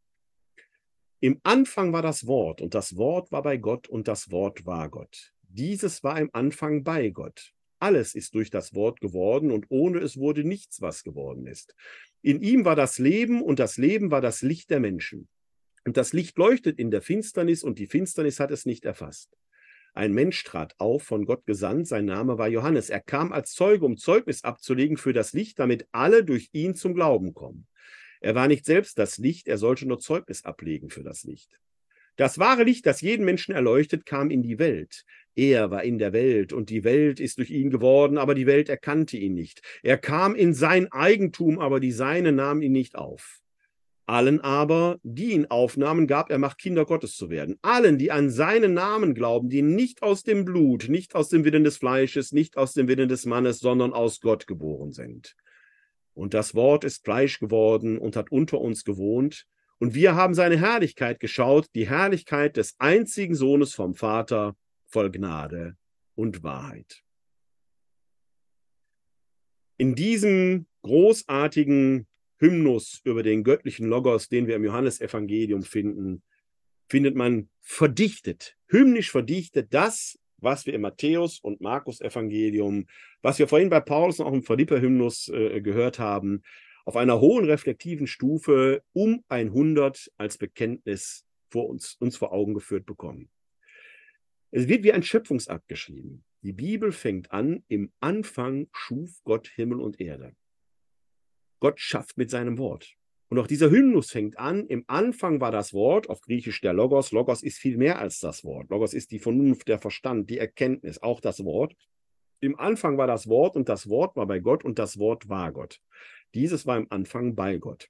[1.21, 4.91] Im Anfang war das Wort und das Wort war bei Gott und das Wort war
[4.91, 5.33] Gott.
[5.43, 7.53] Dieses war im Anfang bei Gott.
[7.79, 11.75] Alles ist durch das Wort geworden und ohne es wurde nichts, was geworden ist.
[12.23, 15.29] In ihm war das Leben und das Leben war das Licht der Menschen.
[15.85, 19.37] Und das Licht leuchtet in der Finsternis und die Finsternis hat es nicht erfasst.
[19.95, 22.91] Ein Mensch trat auf, von Gott gesandt, sein Name war Johannes.
[22.91, 26.95] Er kam als Zeuge, um Zeugnis abzulegen für das Licht, damit alle durch ihn zum
[26.95, 27.69] Glauben kommen.
[28.21, 31.61] Er war nicht selbst das Licht, er sollte nur Zeugnis ablegen für das Licht.
[32.17, 35.05] Das wahre Licht, das jeden Menschen erleuchtet, kam in die Welt.
[35.37, 38.69] Er war in der Welt und die Welt ist durch ihn geworden, aber die Welt
[38.69, 39.63] erkannte ihn nicht.
[39.83, 43.44] Er kam in sein Eigentum, aber die Seine nahmen ihn nicht auf.
[44.07, 47.59] Allen aber, die ihn aufnahmen, gab er Macht, Kinder Gottes zu werden.
[47.63, 51.65] Allen, die an seinen Namen glauben, die nicht aus dem Blut, nicht aus dem Willen
[51.65, 55.35] des Fleisches, nicht aus dem Willen des Mannes, sondern aus Gott geboren sind.
[56.13, 59.47] Und das Wort ist Fleisch geworden und hat unter uns gewohnt.
[59.79, 64.55] Und wir haben seine Herrlichkeit geschaut, die Herrlichkeit des einzigen Sohnes vom Vater,
[64.87, 65.77] voll Gnade
[66.15, 67.03] und Wahrheit.
[69.77, 72.07] In diesem großartigen
[72.45, 76.23] Hymnus über den göttlichen Logos, den wir im Johannesevangelium finden,
[76.89, 82.87] findet man verdichtet, hymnisch verdichtet das, was wir im Matthäus- und Markus-Evangelium,
[83.23, 86.43] was wir vorhin bei Paulus und auch im Philipper-Hymnus äh, gehört haben,
[86.85, 92.85] auf einer hohen reflektiven Stufe um 100 als Bekenntnis vor uns, uns vor Augen geführt
[92.85, 93.31] bekommen.
[94.51, 96.25] Es wird wie ein Schöpfungsakt geschrieben.
[96.43, 100.37] Die Bibel fängt an, im Anfang schuf Gott Himmel und Erde.
[101.65, 102.95] Gott schafft mit seinem Wort.
[103.31, 107.11] Und auch dieser Hymnus fängt an, im Anfang war das Wort, auf Griechisch der Logos.
[107.11, 108.69] Logos ist viel mehr als das Wort.
[108.69, 111.75] Logos ist die Vernunft, der Verstand, die Erkenntnis, auch das Wort.
[112.41, 115.53] Im Anfang war das Wort und das Wort war bei Gott und das Wort war
[115.53, 115.81] Gott.
[116.35, 117.89] Dieses war im Anfang bei Gott.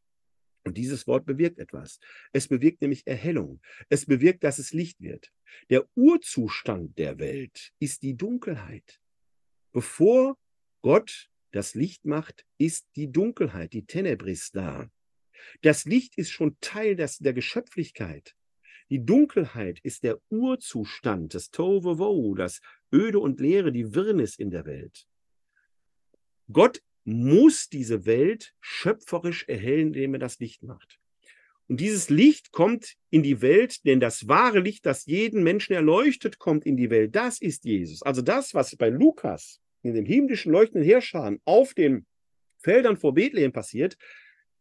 [0.63, 1.99] Und dieses Wort bewirkt etwas.
[2.33, 3.61] Es bewirkt nämlich Erhellung.
[3.89, 5.33] Es bewirkt, dass es Licht wird.
[5.69, 9.01] Der Urzustand der Welt ist die Dunkelheit.
[9.73, 10.39] Bevor
[10.81, 14.91] Gott das Licht macht, ist die Dunkelheit, die Tenebris da.
[15.63, 18.35] Das Licht ist schon Teil des, der Geschöpflichkeit.
[18.91, 22.61] Die Dunkelheit ist der Urzustand, das Tove Wo, das
[22.93, 25.07] Öde und Leere, die Wirrnis in der Welt.
[26.53, 30.99] Gott muss diese Welt schöpferisch erhellen, indem er das Licht macht.
[31.69, 36.39] Und dieses Licht kommt in die Welt, denn das wahre Licht, das jeden Menschen erleuchtet,
[36.39, 37.15] kommt in die Welt.
[37.15, 38.03] Das ist Jesus.
[38.03, 42.06] Also das, was bei Lukas in dem himmlischen leuchtenden Heerscharen auf den
[42.59, 43.97] Feldern vor Bethlehem passiert,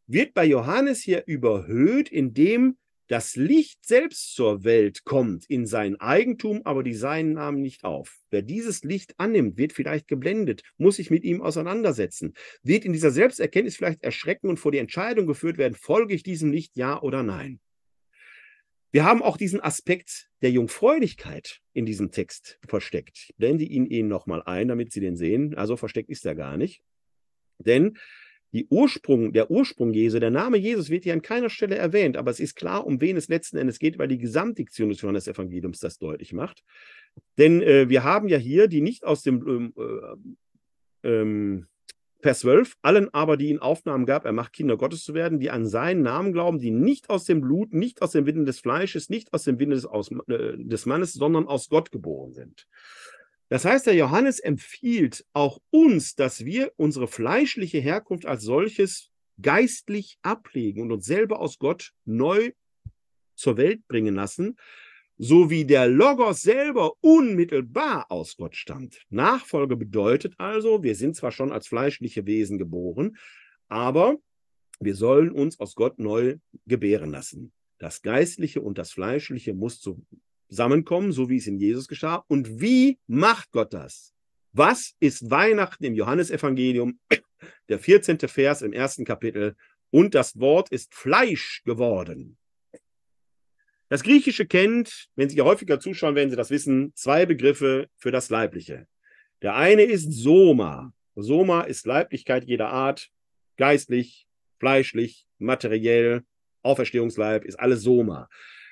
[0.07, 2.77] wird bei Johannes hier überhöht, indem
[3.07, 8.17] das Licht selbst zur Welt kommt in sein Eigentum, aber die Seinen nahmen nicht auf.
[8.29, 12.33] Wer dieses Licht annimmt, wird vielleicht geblendet, muss sich mit ihm auseinandersetzen,
[12.63, 16.51] wird in dieser Selbsterkenntnis vielleicht erschrecken und vor die Entscheidung geführt werden, folge ich diesem
[16.51, 17.59] Licht, ja oder nein.
[18.93, 23.25] Wir haben auch diesen Aspekt der Jungfräulichkeit in diesem Text versteckt.
[23.29, 25.55] Ich blende ihn Ihnen nochmal ein, damit Sie den sehen.
[25.55, 26.83] Also versteckt ist er gar nicht.
[27.57, 27.97] Denn
[28.69, 32.39] Ursprung, der Ursprung Jesu, der Name Jesus wird hier an keiner Stelle erwähnt, aber es
[32.39, 36.31] ist klar, um wen es letzten Endes geht, weil die Gesamtdiktion des Johannes-Evangeliums das deutlich
[36.33, 36.63] macht.
[37.39, 39.73] Denn äh, wir haben ja hier die nicht aus dem ähm,
[41.03, 41.65] äh, ähm,
[42.23, 45.51] Vers 12, allen aber, die ihn Aufnahmen gab, er macht Kinder Gottes zu werden, die
[45.51, 49.09] an seinen Namen glauben, die nicht aus dem Blut, nicht aus dem Winden des Fleisches,
[49.09, 52.65] nicht aus dem Winden des, aus, äh, des Mannes, sondern aus Gott geboren sind.
[53.49, 59.09] Das heißt, der Johannes empfiehlt auch uns, dass wir unsere fleischliche Herkunft als solches
[59.41, 62.51] geistlich ablegen und uns selber aus Gott neu
[63.35, 64.55] zur Welt bringen lassen,
[65.23, 69.05] so wie der Logos selber unmittelbar aus Gott stammt.
[69.09, 73.15] Nachfolge bedeutet also, wir sind zwar schon als fleischliche Wesen geboren,
[73.69, 74.17] aber
[74.81, 77.53] wir sollen uns aus Gott neu gebären lassen.
[77.77, 79.79] Das Geistliche und das Fleischliche muss
[80.49, 82.25] zusammenkommen, so wie es in Jesus geschah.
[82.27, 84.13] Und wie macht Gott das?
[84.51, 86.99] Was ist Weihnachten im Johannesevangelium?
[87.69, 88.19] Der 14.
[88.19, 89.55] Vers im ersten Kapitel.
[89.89, 92.37] Und das Wort ist Fleisch geworden
[93.93, 98.31] das Griechische kennt, wenn Sie häufiger zuschauen, werden Sie das wissen, zwei Begriffe für das
[98.31, 98.87] Leibliche.
[99.43, 100.95] Der eine ist Soma.
[101.13, 103.11] Soma ist Leiblichkeit jeder Art,
[103.55, 104.25] geistlich,
[104.59, 106.23] fleischlich, materiell,
[106.63, 108.29] Auferstehungsleib, ist alles Soma.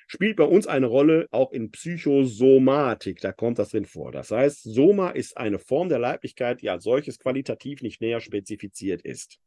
[0.08, 4.12] Spielt bei uns eine Rolle auch in Psychosomatik, da kommt das drin vor.
[4.12, 9.04] Das heißt, Soma ist eine Form der Leiblichkeit, die als solches qualitativ nicht näher spezifiziert
[9.04, 9.38] ist.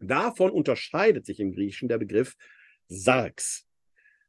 [0.00, 2.36] Davon unterscheidet sich im Griechischen der Begriff
[2.88, 3.66] Sarx.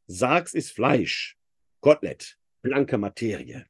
[0.08, 1.36] Sargs ist Fleisch,
[1.82, 3.66] Kotelett, blanke Materie.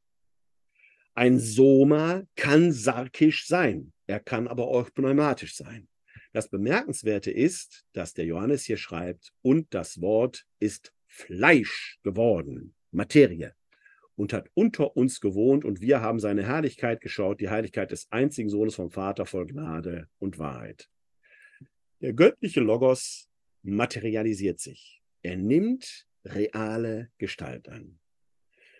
[1.14, 5.88] Ein Soma kann sarkisch sein, er kann aber auch pneumatisch sein.
[6.34, 13.56] Das Bemerkenswerte ist, dass der Johannes hier schreibt, und das Wort ist Fleisch geworden, Materie,
[14.18, 18.50] und hat unter uns gewohnt, und wir haben seine Herrlichkeit geschaut, die Heiligkeit des einzigen
[18.50, 20.90] Sohnes vom Vater voll Gnade und Wahrheit.
[22.02, 23.30] Der göttliche Logos
[23.64, 25.02] materialisiert sich.
[25.22, 28.00] Er nimmt reale Gestalt an.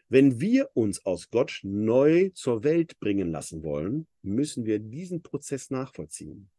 [0.08, 5.72] Wenn wir uns aus Gott neu zur Welt bringen lassen wollen, müssen wir diesen Prozess
[5.72, 6.50] nachvollziehen.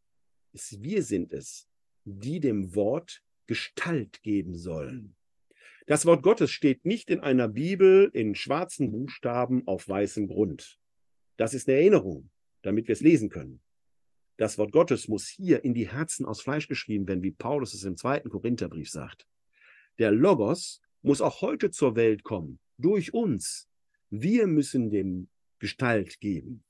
[0.53, 1.67] wir sind es,
[2.03, 5.15] die dem Wort Gestalt geben sollen.
[5.85, 10.77] Das Wort Gottes steht nicht in einer Bibel in schwarzen Buchstaben auf weißem Grund.
[11.37, 12.29] Das ist eine Erinnerung,
[12.63, 13.61] damit wir es lesen können.
[14.35, 17.85] Das Wort Gottes muss hier in die Herzen aus Fleisch geschrieben werden, wie Paulus es
[17.85, 19.25] im zweiten Korintherbrief sagt.
[19.99, 23.67] Der Logos muss auch heute zur Welt kommen, durch uns.
[24.09, 25.27] Wir müssen dem
[25.59, 26.63] Gestalt geben.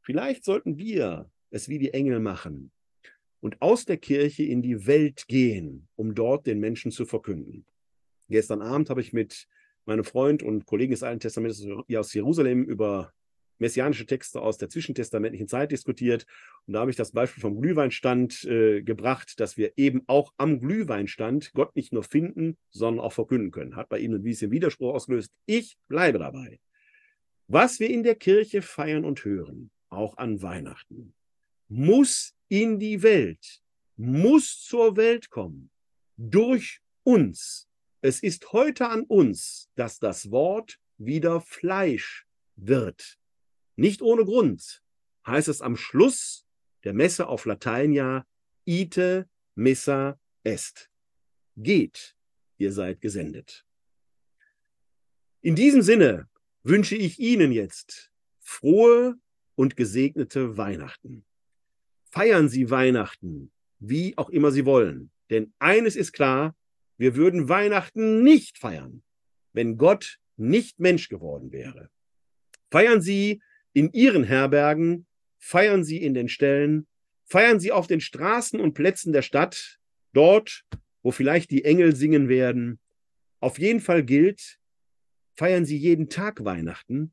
[0.00, 2.70] Vielleicht sollten wir es wie die Engel machen
[3.40, 7.66] und aus der Kirche in die Welt gehen, um dort den Menschen zu verkünden.
[8.28, 9.48] Gestern Abend habe ich mit
[9.84, 13.12] meinem Freund und Kollegen des Alten Testaments aus Jerusalem über
[13.58, 16.26] messianische Texte aus der zwischentestamentlichen Zeit diskutiert.
[16.66, 20.60] Und da habe ich das Beispiel vom Glühweinstand äh, gebracht, dass wir eben auch am
[20.60, 23.76] Glühweinstand Gott nicht nur finden, sondern auch verkünden können.
[23.76, 25.32] Hat bei ihm ein bisschen Widerspruch ausgelöst.
[25.46, 26.60] Ich bleibe dabei.
[27.46, 31.14] Was wir in der Kirche feiern und hören, auch an Weihnachten,
[31.68, 33.62] muss in die Welt,
[33.96, 35.70] muss zur Welt kommen,
[36.16, 37.68] durch uns.
[38.00, 42.26] Es ist heute an uns, dass das Wort wieder Fleisch
[42.56, 43.17] wird.
[43.78, 44.82] Nicht ohne Grund
[45.24, 46.44] heißt es am Schluss
[46.82, 48.26] der Messe auf Latein ja
[48.64, 50.90] ite missa est.
[51.56, 52.16] Geht,
[52.56, 53.64] ihr seid gesendet.
[55.42, 56.28] In diesem Sinne
[56.64, 58.10] wünsche ich Ihnen jetzt
[58.40, 59.14] frohe
[59.54, 61.24] und gesegnete Weihnachten.
[62.10, 65.12] Feiern Sie Weihnachten, wie auch immer Sie wollen.
[65.30, 66.56] Denn eines ist klar,
[66.96, 69.04] wir würden Weihnachten nicht feiern,
[69.52, 71.90] wenn Gott nicht Mensch geworden wäre.
[72.72, 73.40] Feiern Sie
[73.72, 75.06] in ihren Herbergen,
[75.38, 76.86] feiern sie in den Ställen,
[77.24, 79.78] feiern sie auf den Straßen und Plätzen der Stadt,
[80.12, 80.64] dort,
[81.02, 82.80] wo vielleicht die Engel singen werden.
[83.40, 84.58] Auf jeden Fall gilt,
[85.36, 87.12] feiern sie jeden Tag Weihnachten,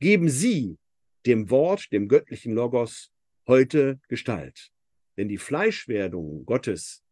[0.00, 0.78] geben sie
[1.26, 3.12] dem Wort, dem göttlichen Logos,
[3.46, 4.70] heute Gestalt.
[5.16, 7.02] Denn die Fleischwerdung Gottes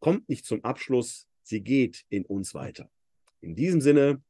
[0.00, 2.90] kommt nicht zum Abschluss, sie geht in uns weiter.
[3.40, 4.22] In diesem Sinne,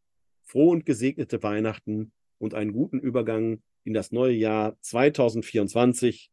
[0.44, 6.30] frohe und gesegnete Weihnachten und einen guten Übergang in das neue Jahr 2024.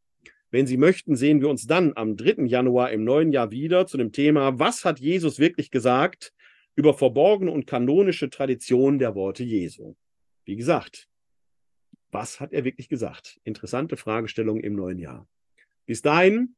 [0.52, 2.46] Wenn Sie möchten, sehen wir uns dann am 3.
[2.46, 6.34] Januar im neuen Jahr wieder zu dem Thema, was hat Jesus wirklich gesagt
[6.76, 9.96] über verborgene und kanonische Traditionen der Worte Jesu.
[10.46, 11.10] Wie gesagt,
[12.12, 13.40] was hat er wirklich gesagt?
[13.44, 15.28] Interessante Fragestellung im neuen Jahr.
[15.86, 16.56] Bis dahin,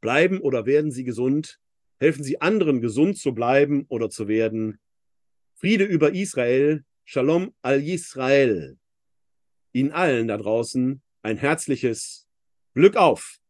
[0.00, 1.60] bleiben oder werden Sie gesund?
[1.98, 4.78] Helfen Sie anderen, gesund zu bleiben oder zu werden.
[5.54, 8.76] Friede über Israel, Shalom al-Yisrael.
[9.72, 12.28] Ihnen allen da draußen ein herzliches
[12.74, 13.40] Glück auf!